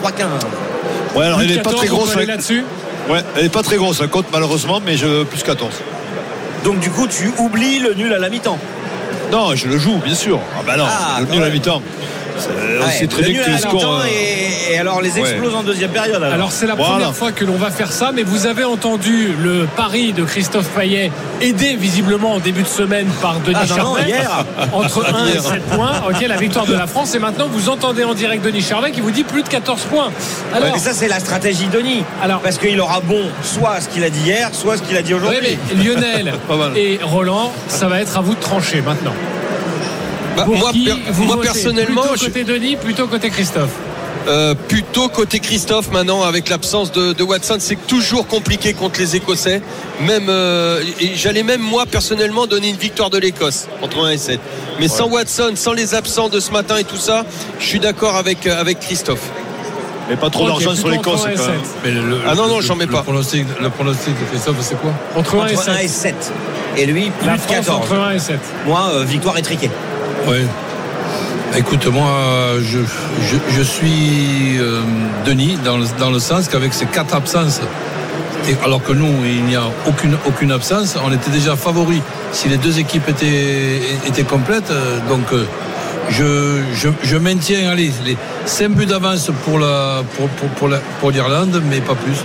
[1.15, 2.15] Ouais, alors Plus elle n'est pas 14, très grosse.
[2.15, 2.63] la- là-dessus.
[3.09, 5.71] Ouais, elle n'est pas très grosse, la cote, malheureusement, mais je, plus 14.
[6.63, 8.57] Donc du coup, tu oublies le nul à la mi-temps?
[9.31, 10.39] Non, je le joue, bien sûr.
[10.57, 11.53] Ah bah non, Ah, le nul à même.
[11.53, 11.81] mi-temps.
[12.39, 12.49] C'est-
[12.81, 13.73] on Ouais, sait très le bien que scores.
[13.73, 16.21] mi-temps euh, et, et alors les explose en deuxième période.
[16.21, 16.91] Alors, Alors c'est la Voilà.
[16.93, 20.67] première fois que l'on va faire ça, mais vous avez entendu le pari de Christophe
[20.69, 24.45] Payet, aidé visiblement en début de semaine par Denis Ah, non, Charvet, hier.
[24.73, 25.41] entre 1 et Hier.
[25.43, 26.01] 7 points.
[26.09, 27.15] Ok, la victoire de la France.
[27.15, 30.11] Et maintenant, vous entendez en direct Denis Charvet qui vous dit plus de 14 points.
[30.53, 32.03] Alors, mais ça c'est la stratégie Denis.
[32.21, 35.01] Alors- parce qu'il aura bon soit ce qu'il a dit hier, soit ce qu'il a
[35.01, 35.57] dit oui, aujourd'hui.
[35.75, 36.33] mais Lionel
[36.75, 39.13] et Roland, ça va être à vous de trancher maintenant.
[40.37, 43.29] Bah, Pour moi, qui per- vous moi, votez personnellement, plutôt je- côté Denis, plutôt côté
[43.29, 43.71] Christophe.
[44.27, 49.15] Euh, plutôt côté Christophe maintenant avec l'absence de, de Watson c'est toujours compliqué contre les
[49.15, 49.61] Écossais
[50.01, 54.17] même euh, et j'allais même moi personnellement donner une victoire de l'Écosse entre 1 et
[54.17, 54.41] 7
[54.81, 57.23] mais sans Watson sans les absents de ce matin et tout ça
[57.61, 59.29] je suis d'accord avec, euh, avec Christophe
[60.09, 61.21] Mais pas trop d'argent sur l'Écosse.
[62.27, 63.03] Ah non, non, j'en mets le pas.
[63.03, 66.15] pronostic- le pronostic de Christophe, c'est quoi Entre 1 et Entre 1 et 7.
[66.21, 66.33] 7.
[66.77, 67.77] Et lui, plus La de France 14.
[67.81, 68.39] entre 1 et 7.
[68.65, 69.69] Moi, euh, victoire étriquée.
[70.27, 70.45] Oui.
[71.55, 72.11] Écoute, moi,
[72.61, 72.79] je,
[73.55, 74.81] je, suis euh,
[75.25, 77.61] Denis dans le, sens qu'avec ces quatre absences,
[78.63, 80.17] alors que nous, il n'y a aucune,
[80.51, 84.69] absence, on était déjà favoris si les deux équipes étaient, complètes.
[84.71, 85.45] euh, Donc, euh,
[86.09, 91.11] je, je, maintiens allez, les 5 buts d'avance pour la pour, pour, pour la- pour
[91.11, 92.17] l'Irlande, mais pas plus.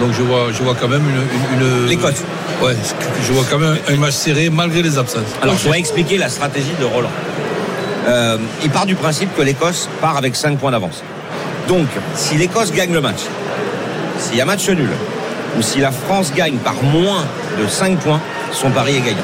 [0.00, 1.60] Donc je vois, je vois quand même une.
[1.60, 2.22] une, une- L'Écosse.
[2.62, 2.76] Ouais,
[3.26, 5.22] je vois quand même un match serré malgré les absences.
[5.42, 7.10] Alors, je vais expliquer la stratégie de Roland.
[8.08, 11.02] Euh, il part du principe que l'Écosse part avec 5 points d'avance.
[11.68, 13.20] Donc, si l'Écosse gagne le match,
[14.18, 14.88] s'il y a match nul,
[15.58, 17.24] ou si la France gagne par moins
[17.62, 18.20] de 5 points,
[18.52, 19.18] son pari est gagnant.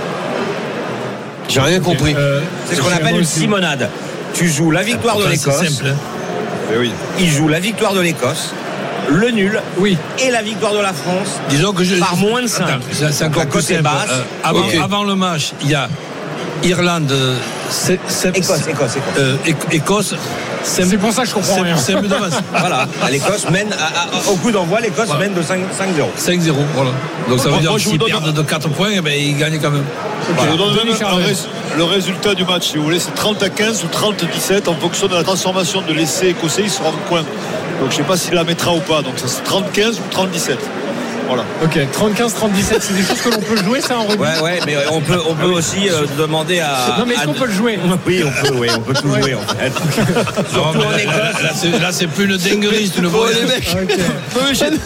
[1.48, 2.14] J'ai rien compris.
[2.16, 3.88] Euh, C'est ce qu'on appelle une simonade.
[4.34, 5.86] Tu joues la victoire de l'Écosse, simple.
[5.90, 5.96] hein.
[6.78, 6.90] Oui.
[7.20, 8.52] il joue la victoire de l'Écosse,
[9.08, 9.96] le nul Oui.
[10.18, 11.28] et la victoire de la France.
[11.48, 11.96] Disons que je.
[11.96, 12.64] Par moins de cinq.
[12.64, 13.82] Attends, c'est- C'est Donc, encore la plus simple.
[13.82, 14.10] basse.
[14.10, 15.88] Euh, avant, le match, il y a
[16.62, 17.36] Irlande, euh,
[17.70, 18.98] c'est- c'est- Écosse, Écosse, Écosse.
[19.18, 20.14] euh, Éc- Écosse.
[20.66, 21.76] C'est pour ça que je comprends rien.
[21.76, 22.32] C'est un but d'avance.
[22.58, 26.10] Voilà, l'Écosse mène, à- à- au coup d'envoi, l'Écosse mène de 5 5-0.
[26.16, 26.90] 5-0, voilà.
[27.28, 29.84] Donc ça veut dire donne perdent de 4 points, eh ben, ils gagnent quand même.
[30.42, 30.74] Je vous donne
[31.76, 34.66] le résultat du match, si vous voulez, c'est 30 à 15 ou 30 à 17
[34.68, 37.24] en fonction de la transformation de l'essai écossais, il sera en coin.
[37.80, 39.02] Donc je ne sais pas s'il la mettra ou pas.
[39.02, 40.56] Donc ça c'est 30-15 ou 30-17.
[41.26, 41.42] Voilà.
[41.64, 44.60] Ok, 35, 37, c'est des choses que l'on peut jouer, ça, en rugby Ouais, ouais,
[44.66, 46.96] mais on peut, on peut aussi euh, demander à.
[46.98, 47.78] Non, mais est-ce à- qu'on peut le jouer?
[48.06, 49.72] Oui, on peut, oui, on peut tout jouer en fait.
[50.54, 51.80] Non, mais en là, Écosse.
[51.80, 53.32] là, c'est- plus une dinguerie, c'est une Bon, vraie.
[53.36, 53.74] les mecs,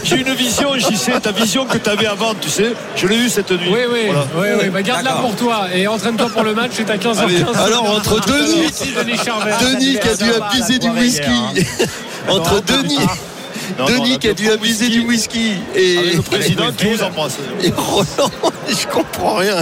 [0.05, 3.17] j'ai une vision, j'y sais, ta vision que tu avais avant, tu sais, je l'ai
[3.17, 3.69] eue cette nuit.
[3.69, 4.25] Oui, oui, Voilà.
[4.37, 4.69] oui, oui.
[4.69, 6.71] Bah, garde-la pour toi et entraîne-toi pour le match.
[6.75, 7.19] C'est à 15h15.
[7.25, 9.51] Allez, alors, entre Denis- Merci, Denis Charvet.
[9.73, 11.65] Denis qui a dû abuser du whisky.
[12.29, 12.99] Entre Denis,
[13.77, 17.37] Non, Denis qui a dû abuser du whisky et, Avec le président qui vous embrasse.
[17.63, 18.31] et Roland,
[18.69, 19.61] je comprends rien.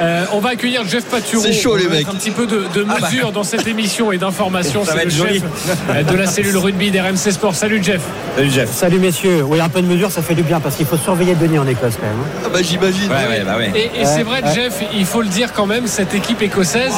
[0.00, 1.40] Euh, on va accueillir Jeff Paturo.
[1.42, 2.08] C'est chaud, On les va mecs.
[2.08, 4.84] Un petit peu de, de mesure dans cette émission et d'information.
[4.84, 5.42] Ça C'est va le être chef joli.
[5.90, 7.54] euh, de la cellule rugby d'RMC Sport.
[7.54, 8.00] Salut Jeff.
[8.36, 8.70] Salut Jeff.
[8.72, 11.36] Salut messieurs, oui un peu de mesure ça fait du bien parce qu'il faut surveiller
[11.36, 12.16] Denis en Écosse quand même.
[12.24, 12.42] hein.
[12.44, 13.08] Ah bah j'imagine.
[13.08, 13.70] Ouais, ouais, bah ouais.
[13.74, 14.54] Et, et c'est vrai, ouais.
[14.54, 16.92] Jeff, il faut le dire quand même, cette équipe écossaise,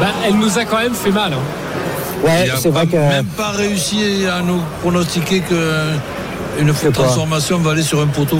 [0.00, 1.34] bah, elle nous a quand même fait mal.
[1.34, 1.38] hein.
[2.24, 5.92] Ouais, Il c'est n'a vrai que même pas réussi à nous pronostiquer que
[6.60, 8.38] une transformation va aller sur un poteau.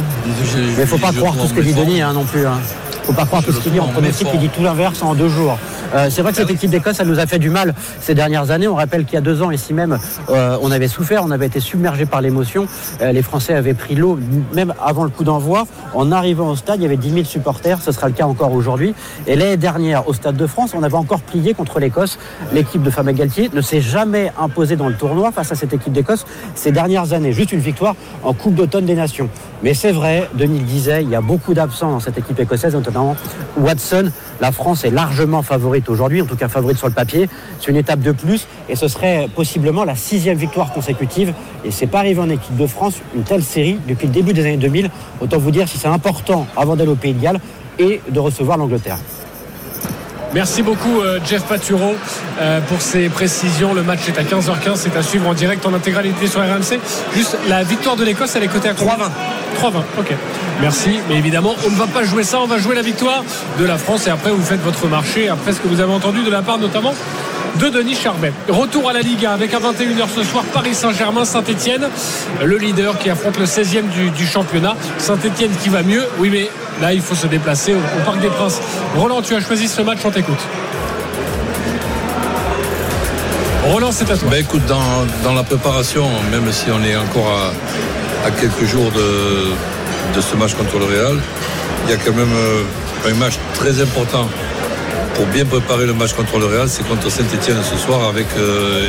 [0.53, 1.73] Je- mais faut pas croire tout ce que dit.
[1.75, 2.47] Denis hein, non plus.
[2.47, 2.59] Hein.
[3.05, 4.31] Faut pas croire Je tout ce qu'il dit pronostic, méfort.
[4.35, 5.57] il dit tout l'inverse en deux jours.
[5.95, 8.51] Euh, c'est vrai que cette équipe d'Écosse, elle nous a fait du mal ces dernières
[8.51, 8.69] années.
[8.69, 9.99] On rappelle qu'il y a deux ans, ici même,
[10.29, 12.67] euh, on avait souffert, on avait été submergé par l'émotion.
[13.01, 14.19] Euh, les Français avaient pris l'eau,
[14.55, 15.67] même avant le coup d'envoi.
[15.95, 17.81] En arrivant au stade, il y avait 10 000 supporters.
[17.81, 18.95] Ce sera le cas encore aujourd'hui.
[19.27, 22.19] Et l'année dernière, au Stade de France, on avait encore plié contre l'Écosse.
[22.53, 25.93] L'équipe de Fabien Galtier ne s'est jamais imposée dans le tournoi face à cette équipe
[25.93, 27.33] d'Écosse ces dernières années.
[27.33, 29.29] Juste une victoire en Coupe d'automne des Nations.
[29.63, 32.75] Mais c'est vrai, Denis le disait, il y a beaucoup d'absents dans cette équipe écossaise,
[32.75, 33.17] notamment
[33.57, 34.11] Watson.
[34.41, 37.29] La France est largement favorite aujourd'hui, en tout cas favorite sur le papier.
[37.61, 41.35] C'est une étape de plus et ce serait possiblement la sixième victoire consécutive.
[41.65, 44.43] Et c'est pas arrivé en équipe de France une telle série depuis le début des
[44.43, 44.91] années 2000.
[45.21, 47.41] Autant vous dire si c'est important avant d'aller au Pays de Galles
[47.79, 48.99] et de recevoir l'Angleterre.
[50.35, 51.95] Merci beaucoup euh, Jeff Paturo
[52.41, 53.73] euh, pour ces précisions.
[53.73, 56.79] Le match est à 15h15, c'est à suivre en direct en intégralité sur RMC.
[57.15, 59.11] Juste la victoire de l'Écosse, elle est cotée à 3-20.
[59.59, 60.15] 3-20, ok.
[60.61, 63.23] Merci, mais évidemment, on ne va pas jouer ça, on va jouer la victoire
[63.61, 66.23] de la France et après vous faites votre marché, après ce que vous avez entendu
[66.25, 66.95] de la part notamment
[67.61, 68.33] de Denis Charbet.
[68.49, 71.89] Retour à la Liga avec à 21h ce soir Paris Saint-Germain, Saint-Etienne,
[72.43, 74.77] le leader qui affronte le 16e du, championnat.
[74.99, 78.29] Saint-Etienne qui va mieux, oui mais là il faut se déplacer au, au Parc des
[78.29, 78.61] Princes.
[78.97, 80.41] Roland, tu as choisi ce match, on t'écoute.
[83.65, 84.29] Roland, c'est à toi.
[84.31, 88.91] Ben écoute, dans, dans la préparation, même si on est encore à, à quelques jours
[88.93, 89.53] de,
[90.15, 91.17] de ce match contre le Real,
[91.87, 94.29] il y a quand même euh, un match très important
[95.15, 98.83] pour bien préparer le match contre le Real, c'est contre Saint-Etienne ce soir avec euh,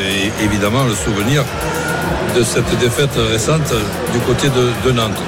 [0.43, 1.43] évidemment le souvenir
[2.35, 3.73] de cette défaite récente
[4.13, 5.21] du côté de, Nantes.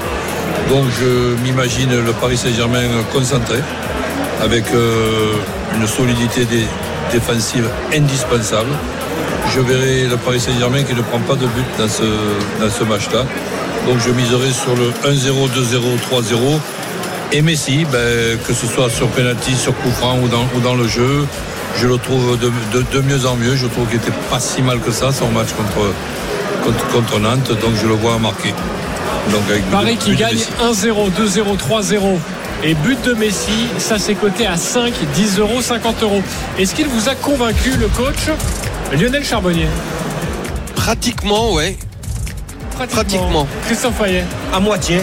[0.70, 3.58] Donc je m'imagine le Paris Saint-Germain concentré
[4.42, 5.34] avec euh,
[5.76, 6.68] une solidité dé-
[7.12, 8.70] défensive indispensable.
[9.54, 12.04] Je verrai le Paris Saint-Germain qui ne prend pas de but dans ce,
[12.62, 13.26] dans ce match-là.
[13.88, 16.60] Donc je miserai sur le 1-0, 2-0, 3-0.
[17.34, 20.76] Et Messi, ben, que ce soit sur penalty, sur coup franc ou dans, ou dans
[20.76, 21.26] le jeu,
[21.78, 23.56] je le trouve de, de- de mieux en mieux.
[23.56, 25.94] Je trouve qu'il n'était pas si mal que ça son match contre,
[26.64, 27.50] contre, contre Nantes.
[27.62, 28.54] Donc je le vois marquer.
[29.32, 30.50] Donc avec Paris but- qui gagne Messi.
[30.62, 32.18] 1-0, 2-0, 3-0
[32.64, 36.22] et but de Messi, ça c'est coté à 5, 10 euros, 50 euros.
[36.60, 38.28] Est-ce qu'il vous a convaincu le coach?
[38.94, 39.68] Lionel Charbonnier
[40.76, 41.78] Pratiquement, ouais.
[42.88, 43.48] Pratiquement.
[43.66, 45.00] Christophe Fayet À moitié.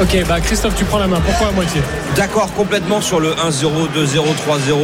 [0.00, 1.20] Ok, bah Christophe, tu prends la main.
[1.24, 1.80] Pourquoi à moitié?
[2.16, 4.76] D'accord complètement sur le 1-0, 2-0, 3-0.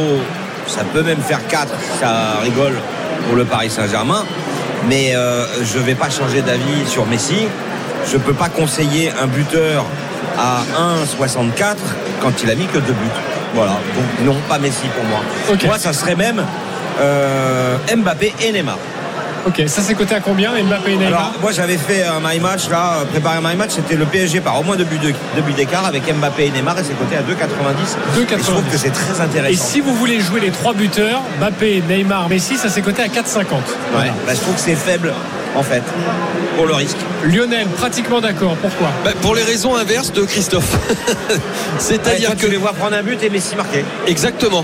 [0.67, 1.67] Ça peut même faire 4,
[1.99, 2.73] ça rigole.
[3.27, 4.25] pour le Paris Saint-Germain.
[4.87, 7.47] Mais euh, je ne vais pas changer d'avis sur Messi.
[8.09, 9.85] Je ne peux pas conseiller un buteur
[10.37, 10.61] à
[11.19, 11.75] 1,64
[12.21, 13.19] quand il a mis que deux buts.
[13.53, 13.71] Voilà.
[13.95, 15.19] Donc non, pas Messi pour moi.
[15.65, 16.43] Moi, ça serait même
[16.99, 18.77] euh, Mbappé et Neymar.
[19.45, 22.39] Ok, ça c'est coté à combien Mbappé et Neymar Alors, moi j'avais fait un my
[22.39, 24.97] match là, euh, préparé un my match, c'était le PSG par au moins deux buts
[24.99, 27.97] de- deux buts d'écart avec Mbappé et Neymar et c'est coté à 2,90.
[28.15, 28.33] 2,90.
[28.33, 29.63] Et Je trouve que c'est très Et intéressant.
[29.65, 33.43] si vous voulez jouer les trois buteurs, Mbappé, Neymar, Messi, ça s'est coté à 4,50.
[33.97, 35.13] Ouais, bah, je trouve que c'est faible
[35.55, 35.83] en fait
[36.55, 36.97] pour le risque.
[37.25, 38.55] Lionel, pratiquement d'accord.
[38.61, 40.77] Pourquoi Bah, pour les raisons inverses de Christophe.
[41.79, 43.83] C'est-à-dire Ouais, que tu les vois prendre un but et Messi marquer.
[44.07, 44.63] Exactement.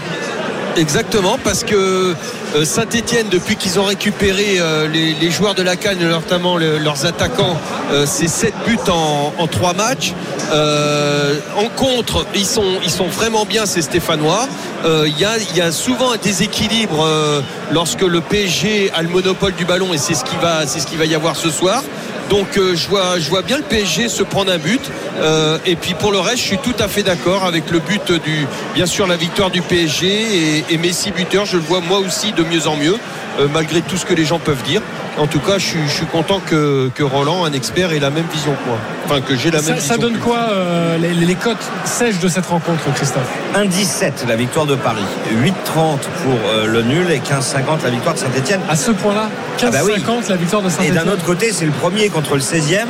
[0.78, 2.16] Exactement, parce que
[2.64, 7.58] Saint-Etienne, depuis qu'ils ont récupéré euh, les, joueurs de la Cannes, notamment le- leurs attaquants,
[7.92, 10.14] euh, c'est 7 buts en, en 3 matchs.
[10.54, 14.48] Euh, en contre, ils sont, ils sont vraiment bien, ces Stéphanois.
[14.86, 17.42] Euh, Il y, a, y a souvent un déséquilibre euh,
[17.74, 20.88] lorsque le PSG a le monopole du ballon, et c'est ce qui va, c'est ce
[20.98, 21.84] va y avoir ce soir.
[22.30, 24.82] Donc euh, je, vois, bien le PSG se prendre un but.
[25.20, 28.12] Euh, et puis pour le reste, je suis tout à fait d'accord avec le but
[28.12, 31.46] du, bien sûr, la victoire du PSG et, et Messi buteur.
[31.46, 32.96] Je le vois moi aussi de mieux en mieux,
[33.40, 34.82] euh, malgré tout ce que les gens peuvent dire.
[35.18, 38.10] En tout cas, je suis, je suis content que, que Roland, un expert, ait la
[38.10, 38.78] même vision que moi.
[39.06, 40.10] Enfin, que j'ai la ça, même ça vision.
[40.10, 43.28] donne quoi euh, les, les cotes sèches de cette rencontre, Christophe?
[43.56, 46.00] 1,17 la victoire de Paris, 8,30 pour
[46.48, 48.62] euh, le nul et 15,50 la victoire de Saint-Etienne.
[48.70, 49.94] À ce point-là, 15,50 Ah bah oui.
[50.30, 50.96] la victoire de Et Saint-Etienne.
[51.06, 52.86] d'un autre côté, c'est le premier contre le 16e.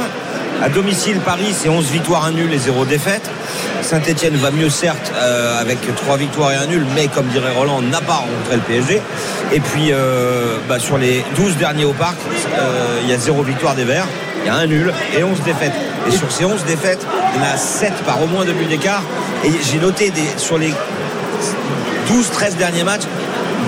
[0.62, 3.30] À domicile, Paris, c'est 11 victoires, un nul et 0 défaite.
[3.82, 7.82] Saint-Etienne va mieux, certes, euh, avec 3 victoires et un nul, mais comme dirait Roland,
[7.82, 9.02] n'a pas rencontré le PSG.
[9.54, 12.18] Et puis, euh, bah, sur les 12 derniers au parc,
[12.58, 14.08] euh, il y a 0 victoire des Verts,
[14.44, 15.72] il y a un nul et 11 défaites.
[16.10, 18.66] Et sur ces 11 défaites, il y en a 7 par au moins deux buts
[18.66, 19.04] d'écart.
[19.46, 20.74] Et j'ai noté sur les
[22.10, 23.04] 12-13 derniers matchs,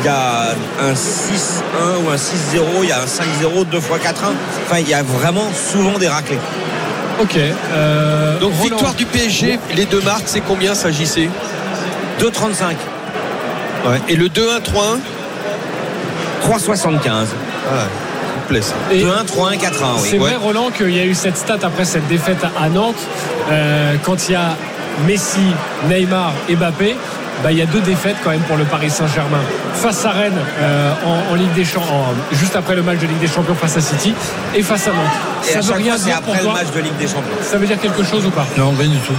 [0.02, 3.98] il y a un 6-1 ou un 6-0, il y a un 5-0, 2 fois
[3.98, 4.34] 4-1.
[4.66, 6.40] Enfin, il y a vraiment souvent des raclés.
[7.22, 7.38] Ok.
[7.38, 8.64] euh, Donc Roland.
[8.64, 11.30] victoire du PSG, les deux marques, c'est combien s'agissait
[12.20, 12.76] 2,35.
[13.90, 14.02] ouais.
[14.10, 15.00] Et le 2-1, 3-1
[16.44, 17.28] 3,75.
[17.72, 17.86] ah,
[18.48, 18.74] plaît ça.
[18.92, 19.58] Et 2-1, 3-1, 4-1,
[20.02, 20.08] oui.
[20.10, 20.36] C'est vrai, Ouais.
[20.38, 22.96] Roland, qu'il y a eu cette stat après cette défaite à Nantes.
[23.52, 24.56] Euh, quand il y a
[25.08, 25.40] Messi,
[25.90, 26.96] Neymar et Mbappé,
[27.44, 29.40] bah, il y a deux défaites quand même pour le Paris Saint-Germain.
[29.76, 32.04] Face à Rennes euh, en, en Ligue des Champions,
[32.34, 34.14] juste après le match de Ligue des Champions face à City,
[34.56, 35.31] et face à Nantes.
[35.48, 36.80] Et ça à veut chaque rien fois, c'est dire pour après le toi match de
[36.82, 37.38] Ligue des Champions.
[37.44, 39.14] Ça veut dire quelque chose ou pas Non, rien du tout.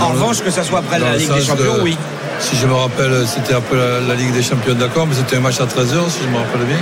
[0.00, 1.96] En revanche, que ça soit après dans la le Ligue des sens Champions, de- oui.
[2.40, 5.40] Si je me rappelle, c'était après la, la Ligue des Champions, d'accord, mais c'était un
[5.40, 6.76] match à 13h, si je me rappelle bien.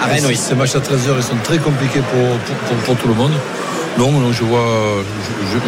[0.00, 0.36] À Rennes, Et oui.
[0.36, 3.32] Ces matchs à 13h, ils sont très compliqués pour, pour, pour- pour tout le monde.
[3.98, 4.64] Donc, non, je vois,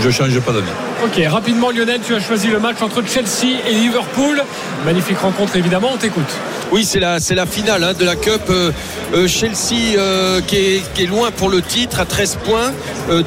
[0.01, 0.65] je ne change pas d'avis.
[1.05, 4.43] Ok, rapidement Lionel, tu as choisi le match entre Chelsea et Liverpool.
[4.87, 6.33] Magnifique rencontre évidemment, on t'écoute.
[6.73, 8.43] Oui, c'est la, c'est la finale hein, de la Cup.
[8.51, 8.73] Euh,
[9.15, 12.73] euh, Chelsea euh, qui, est, loin pour le titre à 13 points,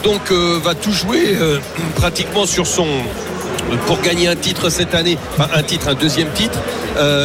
[0.03, 1.37] donc va tout jouer
[1.95, 2.45] pratiquement
[3.85, 6.59] pour gagner un titre cette année, enfin un titre, un deuxième titre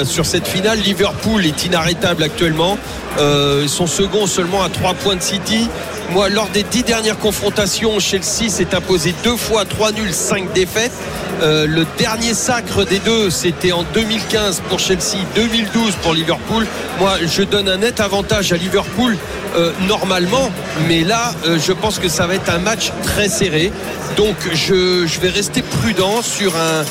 [0.05, 0.79] sur cette finale.
[0.79, 2.79] Liverpool est inarrêtable actuellement.
[3.19, 5.69] Euh, ils sont second seulement à 3 points de City.
[6.13, 10.93] Moi, lors des dix dernières confrontations, Chelsea s'est imposé deux fois 3 nuls, 5 défaites.
[11.41, 16.67] Euh, le dernier sacre des deux, c'était en 2015 pour Chelsea, 2012 pour Liverpool.
[16.99, 19.17] Moi, je donne un net avantage à Liverpool
[19.57, 20.51] euh, normalement,
[20.87, 23.73] mais là, euh, je pense que ça va être un match très serré.
[24.19, 26.85] Donc, je, vais rester prudent sur un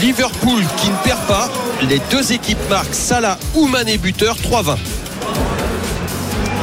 [0.00, 1.50] Liverpool qui ne perd pas.
[1.90, 4.76] Les deux équipes marquent Salah ou Mané buteur, 3-20.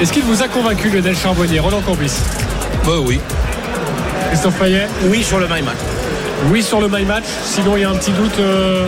[0.02, 2.12] Est-ce qu'il vous a convaincu Lionel Charbonnier, Roland Corbis
[2.86, 3.20] Bah oui.
[4.30, 5.76] Christophe Payet Oui, sur le my match.
[6.52, 8.40] Oui sur le my match, sinon il y a un petit doute.
[8.40, 8.88] euh,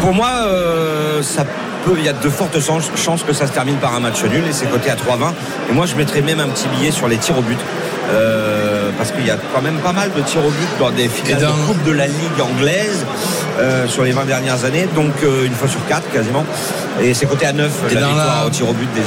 [0.00, 1.44] Pour moi, euh, ça
[1.84, 4.42] peut, il y a de fortes chances que ça se termine par un match nul
[4.48, 5.32] et c'est coté à 3,20.
[5.70, 7.58] Et moi, je mettrais même un petit billet sur les tirs au but.
[8.10, 11.08] Euh, parce qu'il y a quand même pas mal de tirs au but dans des
[11.08, 13.04] finales de Coupe de la Ligue anglaise
[13.60, 16.46] euh, sur les 20 dernières années, donc euh, une fois sur quatre quasiment.
[17.00, 19.00] Et c'est coté à 9 Et la dans victoire la- au tir au but des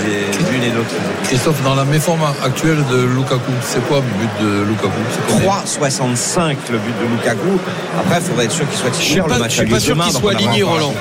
[0.51, 0.89] l'une et l'autre.
[1.25, 4.91] Christophe, dans la méforme actuelle de Lukaku, c'est quoi le but de Lukaku?
[5.11, 5.47] C'est combien?
[5.49, 7.59] 3,65 le but de Lukaku.
[7.99, 10.11] Après, il faudrait être sûr qu'il soit titulaire le match je suis pas sûr qu'il
[10.13, 10.93] soit aligné, Roland.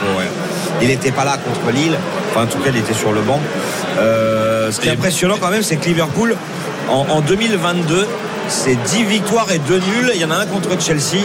[0.83, 1.97] Il n'était pas là contre Lille.
[2.31, 3.41] Enfin, en tout cas, il était sur le banc.
[3.99, 6.37] Euh, ce qui est impressionnant quand même, c'est que Liverpool,
[6.89, 8.07] en, en 2022,
[8.51, 10.13] c'est 10 victoires et 2 nuls.
[10.15, 11.25] Il y en a un contre Chelsea.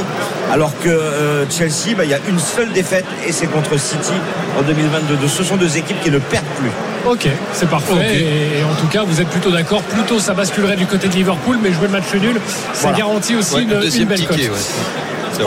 [0.53, 4.13] Alors que euh, Chelsea, bah, il y a une seule défaite et c'est contre City
[4.57, 5.15] en 2022.
[5.15, 6.69] Donc, Ce sont deux équipes qui ne perdent plus.
[7.09, 7.93] Ok, c'est parfait.
[8.15, 9.81] Et, et en tout cas, vous êtes plutôt d'accord.
[9.83, 12.39] Plutôt, ça basculerait du côté de Liverpool, mais jouer le match nul,
[12.73, 12.97] ça Voilà.
[12.97, 14.38] garantit aussi Ouais, une belle ticket, cote.
[14.38, 14.47] ouais.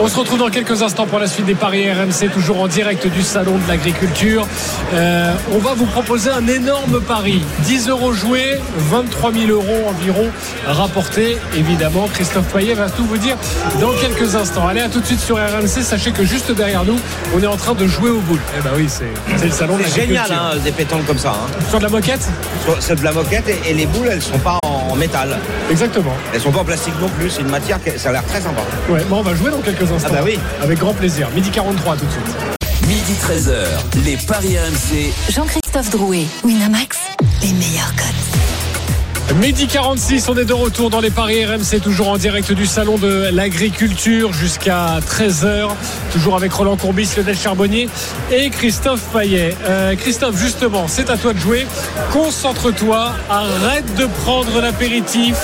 [0.01, 3.07] On se retrouve dans quelques instants pour la suite des paris RMC, toujours en direct
[3.07, 4.45] du salon de l'agriculture.
[4.93, 7.41] Euh, on va vous proposer un énorme pari.
[7.61, 10.27] 10 euros joués, 23 000 euros environ
[10.67, 11.37] rapportés.
[11.57, 13.35] Évidemment, Christophe Payet va tout vous dire
[13.81, 14.67] dans quelques instants.
[14.67, 15.81] Allez, à tout de suite sur RMC.
[15.81, 16.97] Sachez que juste derrière nous,
[17.35, 18.39] on est en train de jouer au boule.
[18.57, 20.25] Eh ben oui, c'est le salon de C'est l'agriculture.
[20.25, 21.31] génial, hein, des pétanques comme ça.
[21.31, 21.47] hein.
[21.69, 22.27] Sur de la moquette
[22.63, 25.37] Sur- C'est de la moquette et, et les boules, elles sont pas en métal.
[25.71, 26.13] Exactement.
[26.33, 27.29] Elles sont pas en plastique non plus.
[27.29, 28.61] C'est une matière qui ça a l'air très sympa.
[28.89, 30.09] Ouais, bon, on va jouer dans quelques instants.
[30.11, 30.39] Ah bah oui.
[30.61, 31.29] Avec grand plaisir.
[31.35, 32.59] Midi 43 tout de suite.
[32.87, 35.13] Midi 13h, les Paris RMC.
[35.31, 36.97] Jean-Christophe Drouet, Winamax,
[37.43, 39.35] les meilleurs codes.
[39.35, 42.97] Midi 46, on est de retour dans les paris RMC, toujours en direct du salon
[42.97, 45.69] de l'agriculture jusqu'à 13h,
[46.11, 47.89] toujours avec Roland Courbis, Lionel Charbonnier
[48.31, 49.55] et Christophe Payet.
[49.65, 51.67] Euh, Christophe, justement, c'est à toi de jouer.
[52.11, 55.35] Concentre-toi, arrête de prendre l'apéritif.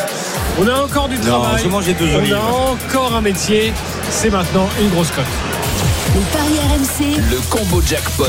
[0.57, 1.63] On a encore du Non, travail.
[1.63, 3.73] je mange des deux on a encore un métier.
[4.09, 5.25] C'est maintenant une grosse cote.
[6.13, 8.23] Les paris RMC, Le combo jackpot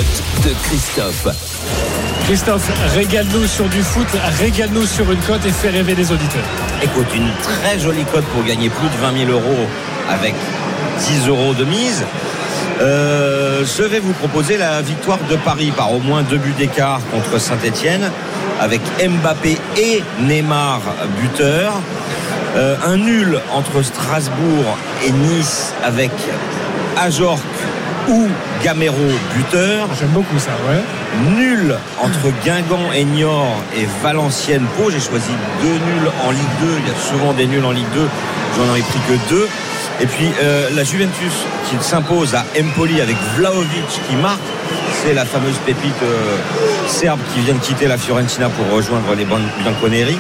[0.45, 1.29] de Christophe.
[2.25, 4.09] Christophe, régale-nous sur du foot,
[4.41, 6.43] régale-nous sur une cote et fais rêver les auditeurs.
[6.83, 9.67] Écoute, une très jolie cote pour gagner plus de 20 000 euros
[10.11, 10.35] avec
[10.99, 12.05] 10 euros de mise.
[12.81, 17.01] Euh, je vais vous proposer la victoire de Paris par au moins deux buts d'écart
[17.11, 18.11] contre Saint-Etienne
[18.61, 20.81] avec Mbappé et Neymar
[21.21, 21.75] buteur.
[22.57, 26.11] Euh, un nul entre Strasbourg et Nice avec
[26.97, 27.41] Ajorc
[28.09, 28.29] ou
[28.63, 28.95] Gamero
[29.35, 29.89] buteur.
[29.99, 30.83] J'aime beaucoup ça, ouais.
[31.37, 34.91] Nul entre Guingamp et Niort et Valenciennes Pau.
[34.91, 35.31] J'ai choisi
[35.63, 36.67] deux nuls en Ligue 2.
[36.79, 38.09] Il y a souvent des nuls en Ligue 2.
[38.57, 39.49] J'en ai pris que deux.
[40.01, 41.33] Et puis euh, la Juventus
[41.69, 44.41] qui s'impose à Empoli avec Vlaovic qui marque.
[45.03, 46.37] C'est la fameuse pépite euh,
[46.89, 50.19] serbe qui vient de quitter la Fiorentina pour rejoindre les Bianconeri.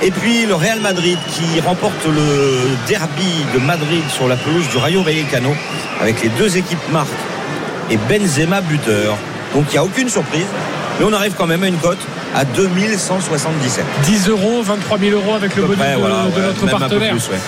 [0.00, 4.78] Et puis le Real Madrid qui remporte le derby de Madrid sur la pelouse du
[4.78, 5.54] Rayo Vallecano
[6.00, 7.08] avec les deux équipes marques
[7.90, 9.16] et Benzema buteur.
[9.54, 10.46] Donc il n'y a aucune surprise.
[10.98, 11.98] Mais on arrive quand même à une cote
[12.34, 13.84] à 2177.
[14.04, 17.12] 10 euros, 23 000 euros avec le bonus de, voilà, de ouais, notre partenaire.
[17.12, 17.38] plus, ouais.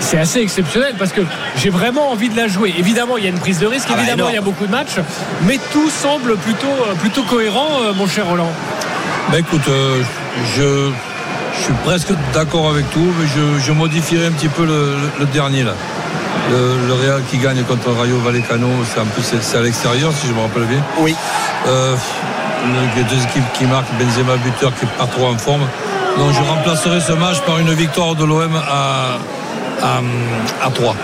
[0.00, 1.20] C'est assez exceptionnel parce que
[1.56, 2.74] j'ai vraiment envie de la jouer.
[2.78, 4.32] Évidemment, il y a une prise de risque, Ah bah, évidemment, énorme.
[4.32, 4.98] il y a beaucoup de matchs,
[5.42, 8.52] mais tout semble plutôt, euh, plutôt cohérent, euh, mon cher Roland.
[9.30, 10.02] Ben écoute, euh,
[10.56, 10.90] je,
[11.58, 15.64] je suis presque d'accord avec tout, mais je, je modifierai un petit peu le, dernier
[15.64, 15.72] là.
[16.50, 20.12] Le, le Real qui gagne contre Rayo Vallecano, c'est un peu c'est c'est à l'extérieur
[20.14, 20.82] si je me rappelle bien.
[21.00, 21.14] Oui.
[21.66, 21.94] Euh,
[22.64, 25.66] le- les deux équipes qui marquent, Benzema buteur qui est pas trop en forme.
[26.16, 29.18] Donc je remplacerai ce match par une victoire de l'OM à,
[29.82, 30.94] à, à 3.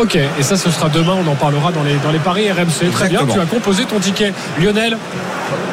[0.00, 2.90] Ok, et ça, ce sera demain, on en parlera dans les, dans les paris RMC.
[2.92, 4.32] Très bien, tu as composé ton ticket.
[4.60, 4.96] Lionel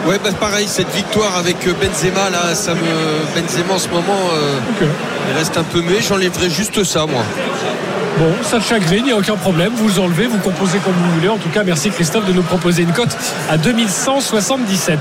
[0.06, 2.80] Ouais, bah pareil, cette victoire avec euh, Benzema, là, ça me.
[3.36, 4.60] Benzema en ce moment, euh,
[5.30, 6.00] il reste un peu muet.
[6.02, 7.22] J'enlèverai juste ça, moi.
[8.18, 9.72] Bon, ça te chagrine, il n'y a aucun problème.
[9.76, 11.30] Vous enlevez, vous composez comme vous voulez.
[11.30, 13.16] En tout cas, merci Christophe de nous proposer une cote
[13.50, 15.00] à 2177.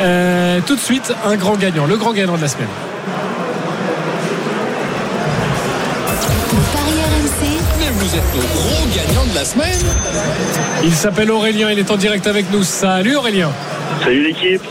[0.00, 2.68] Euh, tout de suite, un grand gagnant, le grand gagnant de la semaine.
[8.16, 9.80] Vous êtes le gros gagnant de la semaine.
[10.84, 12.62] Il s'appelle Aurélien, il est en direct avec nous.
[12.62, 13.50] Salut Aurélien.
[14.02, 14.62] Salut l'équipe.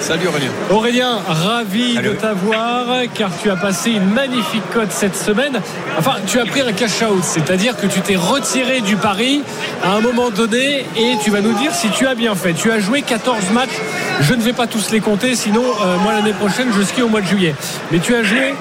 [0.00, 0.50] Salut Aurélien.
[0.70, 5.60] Aurélien, ravi de t'avoir car tu as passé une magnifique cote cette semaine.
[5.98, 9.42] Enfin, tu as pris un cash out, c'est-à-dire que tu t'es retiré du pari
[9.84, 12.54] à un moment donné et tu vas nous dire si tu as bien fait.
[12.54, 13.78] Tu as joué 14 matchs,
[14.22, 17.08] je ne vais pas tous les compter, sinon euh, moi l'année prochaine je skie au
[17.08, 17.54] mois de juillet.
[17.92, 18.54] Mais tu as joué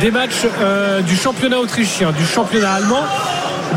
[0.00, 3.04] des matchs euh, du championnat autrichien, du championnat allemand,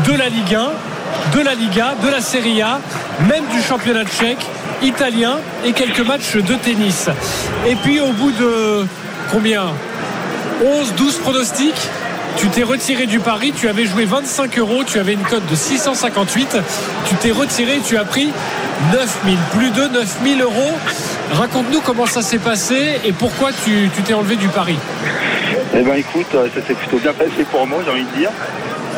[0.06, 2.80] de la Ligue 1, de la Liga, de la Serie A,
[3.28, 4.44] même du championnat tchèque,
[4.82, 7.08] italien et quelques matchs de tennis.
[7.68, 8.86] Et puis au bout de
[9.30, 9.64] combien?
[10.64, 11.88] 11, 12 pronostics
[12.36, 15.54] tu t'es retiré du pari, tu avais joué 25 euros, tu avais une cote de
[15.54, 16.56] 658,
[17.06, 18.32] tu t'es retiré, tu as pris
[18.92, 20.72] 9000, plus de 9000 euros.
[21.32, 24.76] Raconte-nous comment ça s'est passé et pourquoi tu t'es enlevé du pari.
[25.74, 28.30] Eh ben écoute, euh, ça s'est plutôt bien passé pour moi, j'ai envie de dire.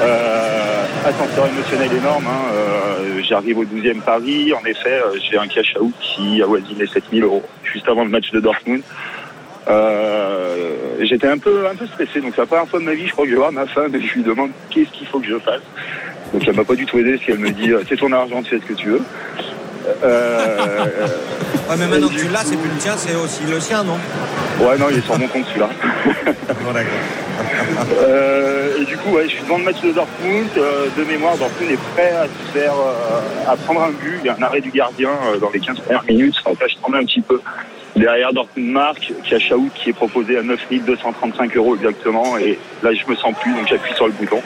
[0.02, 2.26] Euh, ascenseur émotionnel énorme.
[2.26, 2.52] hein.
[2.54, 4.52] Euh, J'arrive au 12e pari.
[4.52, 8.30] En effet, euh, j'ai un cash out qui avoisinait 7000 euros juste avant le match
[8.32, 8.82] de Dortmund.
[9.68, 12.20] Euh, J'étais un peu, un peu stressé.
[12.20, 13.94] Donc, c'est la première fois de ma vie, je crois que je voir ma femme
[13.94, 15.62] et je lui demande qu'est-ce qu'il faut que je fasse.
[16.32, 18.50] Donc, elle m'a pas du tout aidé parce qu'elle me dit c'est ton argent, tu
[18.50, 19.02] fais ce que tu veux.
[20.04, 20.86] Euh,
[21.72, 23.96] Ouais, mais maintenant que tu l'as, c'est plus le tien, c'est aussi le sien, non
[24.60, 25.70] Ouais, non, il est sur mon compte celui-là.
[27.98, 30.48] Euh, et du coup, ouais, je suis devant le match de Dortmund.
[30.56, 34.18] Euh, de mémoire, Dortmund est prêt à se faire, euh, à prendre un but.
[34.22, 36.36] Il y a un arrêt du gardien euh, dans les 15 premières minutes.
[36.44, 37.40] Enfin, là, je tremble un petit peu.
[37.96, 39.12] Derrière Dortmund marque,
[39.52, 42.36] out qui est proposé à 9 235 euros exactement.
[42.38, 44.42] Et là, je me sens plus, donc j'appuie sur le bouton.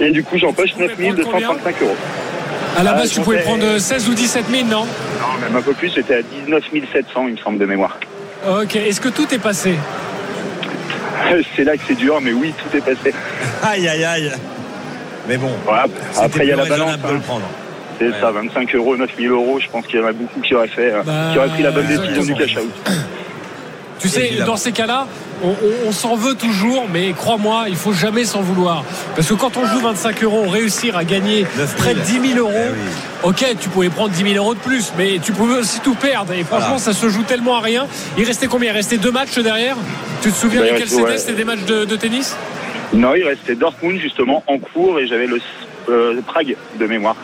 [0.00, 1.96] Et du coup, j'empoche 9235 euros.
[2.76, 4.80] À la Ah, base, tu pouvais prendre 16 ou 17 000, non?
[4.84, 4.86] Non,
[5.40, 7.98] même un peu plus, c'était à 19 700, il me semble, de mémoire.
[8.48, 8.76] Ok.
[8.76, 9.74] Est-ce que tout est passé?
[11.56, 13.14] C'est là que c'est dur, mais oui, tout est passé.
[13.62, 14.32] Aïe, aïe, aïe.
[15.28, 15.84] Mais bon, Voilà.
[16.20, 16.98] Après, il y a la balance.
[16.98, 17.20] de le hein.
[17.24, 17.46] prendre.
[17.98, 19.60] C'est ça, 25 euros, 9000 euros.
[19.60, 21.62] Je pense qu'il y en a beaucoup qui auraient fait, euh, Bah, qui auraient pris
[21.62, 22.66] la bonne décision du exactement.
[24.02, 24.46] Tu sais, Évidemment.
[24.52, 25.06] dans ces cas-là,
[25.44, 28.84] on, on- on s'en veut toujours, mais crois-moi, il faut jamais s'en vouloir.
[29.14, 31.68] Parce que quand on joue 25 euros, réussir à gagner 9 000.
[31.78, 33.30] près de 10 000 euros, Eh oui.
[33.30, 36.32] ok, tu pouvais prendre 10 000 euros de plus, mais tu pouvais aussi tout perdre.
[36.32, 36.78] Et franchement, Voilà.
[36.82, 37.86] ça se joue tellement à rien.
[38.18, 38.72] Il restait combien?
[38.72, 39.76] Il restait deux matchs derrière?
[40.20, 41.18] Tu te souviens reste- c'était ouais.
[41.18, 42.36] C'était des matchs de, de tennis?
[42.92, 45.38] Non, il restait Dortmund, justement, en cours, et j'avais le
[45.88, 47.14] euh, Prague de mémoire,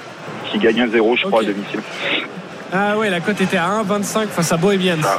[0.53, 1.81] qui gagne 1-0, je crois, à domicile.
[2.73, 4.97] Ah ouais, la cote était à 1,25 face à Bohemians.
[5.05, 5.16] Ah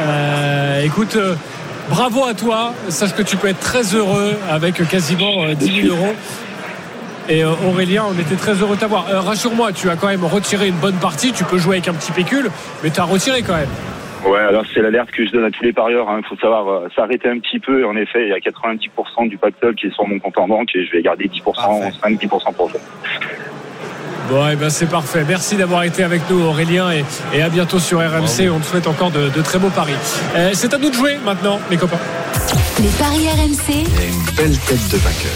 [0.00, 1.34] Euh, écoute, euh,
[1.90, 2.72] bravo à toi.
[2.88, 6.14] Sache que tu peux être très heureux avec quasiment euh, 10 000 euros.
[7.28, 9.08] Et euh, Aurélien, on était très heureux de t'avoir.
[9.10, 11.32] Euh, Rassure-moi, tu as quand même retiré une bonne partie.
[11.32, 12.50] Tu peux jouer avec un petit pécule,
[12.82, 13.68] mais tu as retiré quand même.
[14.24, 16.08] Ouais, alors c'est l'alerte que je donne à tous les parieurs.
[16.08, 16.20] hein.
[16.22, 17.86] Il faut savoir euh, s'arrêter un petit peu.
[17.86, 20.70] En effet, il y a 90% du pactole qui est sur mon compte en banque
[20.74, 21.90] et je vais garder 10%, Parfait.
[22.02, 22.80] 5-10% pour jouer.
[24.28, 25.24] Bon, et ben c'est parfait.
[25.26, 28.50] Merci d'avoir été avec nous, Aurélien, et, et à bientôt sur RMC.
[28.50, 29.94] On te souhaite encore de, de très beaux paris.
[30.36, 31.98] Euh, c'est à nous de jouer maintenant, mes copains.
[32.80, 35.32] Les paris RMC, Et une belle tête de vainqueur.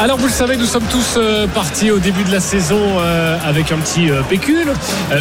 [0.00, 3.38] Alors vous le savez, nous sommes tous euh, partis au début de la saison euh,
[3.44, 4.72] avec un petit euh, pécule.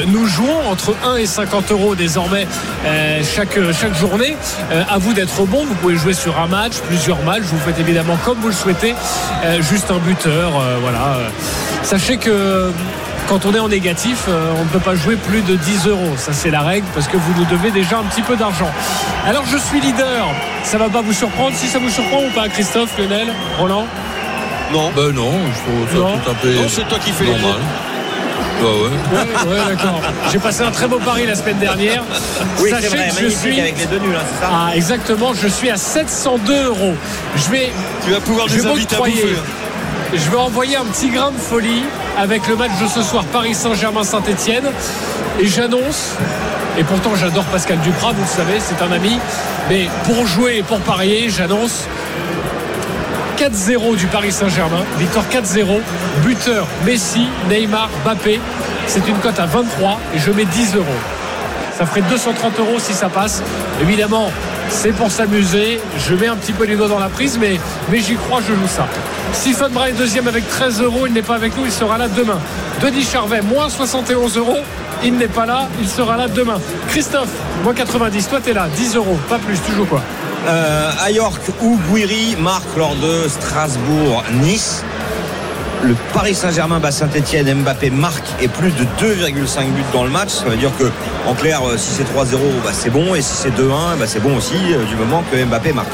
[0.07, 2.47] Nous jouons entre 1 et 50 euros désormais
[3.24, 3.59] chaque,
[3.93, 4.36] journée.
[4.89, 7.43] À vous d'être bon, vous pouvez jouer sur un match, plusieurs matchs.
[7.43, 8.95] Vous faites évidemment comme vous le souhaitez,
[9.61, 10.51] juste un buteur.
[10.82, 11.17] voilà.
[11.84, 12.71] Sachez que
[13.30, 16.13] quand on est en négatif, on ne peut pas jouer plus de 10 euros.
[16.17, 18.71] Ça, c'est la règle parce que vous nous devez déjà un petit peu d'argent.
[19.26, 20.28] Alors, je suis leader.
[20.63, 23.28] Ça va pas vous surprendre Si ça vous surprend ou pas, Christophe, Lionel,
[23.59, 23.88] Roland?
[24.74, 24.91] Non.
[24.95, 26.17] Ben non, je trouve ça Non.
[26.63, 27.61] tout c'est toi qui fais les normal.
[28.61, 29.49] Bah ouais.
[29.49, 30.01] Ouais, ouais, d'accord.
[30.32, 32.03] J'ai passé un très beau pari la semaine dernière.
[32.59, 33.59] Oui, Sachez c'est vrai, que je suis.
[33.59, 36.93] avec les deux nuls, hein, c'est ça Ah, exactement, je suis à 702 euros.
[37.36, 37.71] Je vais.
[38.05, 39.43] Tu vas pouvoir Je nous vais hein.
[40.13, 41.84] Je vais envoyer un petit grain de folie
[42.17, 44.65] avec le match de ce soir Paris Saint-Germain-Saint-Etienne.
[45.39, 46.11] Et j'annonce,
[46.78, 49.17] et pourtant j'adore Pascal Duprat, vous le savez, c'est un ami,
[49.69, 51.86] mais pour jouer et pour parier, j'annonce
[53.38, 55.79] 4-0 du Paris Saint-Germain, victoire 4-0,
[56.23, 58.39] buteur Messi, Neymar, Mbappé.
[58.88, 60.86] C'est une cote à 23 et je mets 10 euros.
[61.77, 63.41] Ça ferait 230 euros si ça passe.
[63.81, 64.31] Évidemment,
[64.69, 65.81] c'est pour s'amuser.
[65.97, 67.59] Je mets un petit peu les doigts dans la prise, mais,
[67.89, 68.88] mais j'y crois, je joue ça.
[69.34, 71.07] Stephen Brun est deuxième avec 13 euros.
[71.07, 72.39] Il n'est pas avec nous, il sera là demain.
[72.81, 74.59] Denis Charvet, moins 71 euros.
[75.03, 76.59] Il n'est pas là, il sera là demain.
[76.88, 77.31] Christophe,
[77.63, 78.27] moins 90.
[78.29, 79.59] Toi, t'es là, 10 euros, pas plus.
[79.65, 80.01] Tu joues quoi
[80.46, 84.84] Euh, à York où Guiri marque lors de Strasbourg-Nice.
[85.84, 90.30] Le Paris Saint-Germain bat Saint-Etienne, Mbappé marque et plus de 2,5 buts dans le match.
[90.30, 90.91] Ça veut dire que,
[91.28, 93.16] en clair, euh, si c'est 3-0, bah, c'est bon.
[93.16, 95.91] Et si c'est 2-1, bah, c'est bon aussi, euh, du moment que Mbappé marque.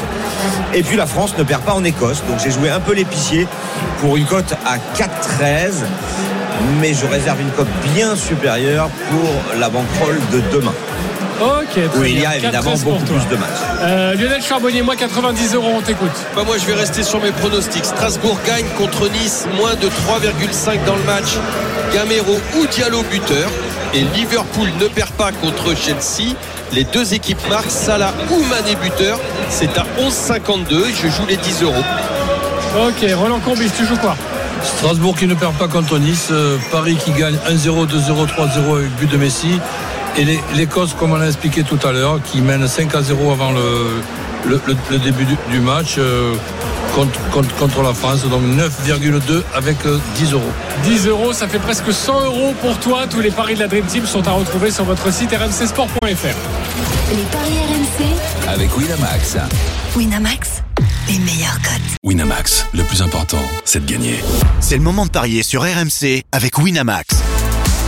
[0.74, 2.24] Et puis la France ne perd pas en Écosse.
[2.28, 3.48] Donc j'ai joué un peu l'épicier
[4.00, 5.84] pour une cote à 4-13.
[6.82, 10.74] Mais je réserve une cote bien supérieure pour la banquerolle de demain.
[11.42, 13.50] Ok, Où il y a évidemment 4-13 pour beaucoup plus de matchs.
[13.82, 16.12] Euh, Lionel Charbonnier, moi 90 euros, on t'écoute.
[16.36, 17.86] Bah, moi, je vais rester sur mes pronostics.
[17.86, 21.38] Strasbourg gagne contre Nice, moins de 3,5 dans le match.
[21.94, 23.50] Gamero ou Diallo buteur.
[23.94, 26.36] Et Liverpool ne perd pas contre Chelsea.
[26.74, 29.18] Les deux équipes marquent Salah ou Mané buteur.
[29.50, 31.84] C'est à 11,52 et je joue les 10 euros.
[32.86, 34.16] Ok, Roland Courbis, tu joues quoi?
[34.64, 38.96] Strasbourg qui ne perd pas contre Nice, euh, Paris qui gagne 1-0, 2-0, 3-0 avec
[38.98, 39.60] but de Messi.
[40.18, 43.32] Et les- l'Écosse, comme on l'a expliqué tout à l'heure, qui mène 5 à 0
[43.32, 44.02] avant le,
[44.46, 46.34] le- le- le début du, du match euh,
[46.94, 48.24] contre, contre- contre la France.
[48.26, 50.52] Donc 9,2 avec euh, 10 euros.
[50.84, 53.08] 10 euros, ça fait presque 100 euros pour toi.
[53.10, 56.06] Tous les paris de la Dream Team sont à retrouver sur votre site rmcsport.fr.
[56.06, 59.38] les paris RMC, Avec Winamax.
[59.96, 60.64] Winamax,
[61.08, 61.96] les meilleurs cotes.
[62.04, 64.22] Winamax, le plus important, c'est de gagner.
[64.60, 67.08] C'est le moment de parier sur RMC avec Winamax.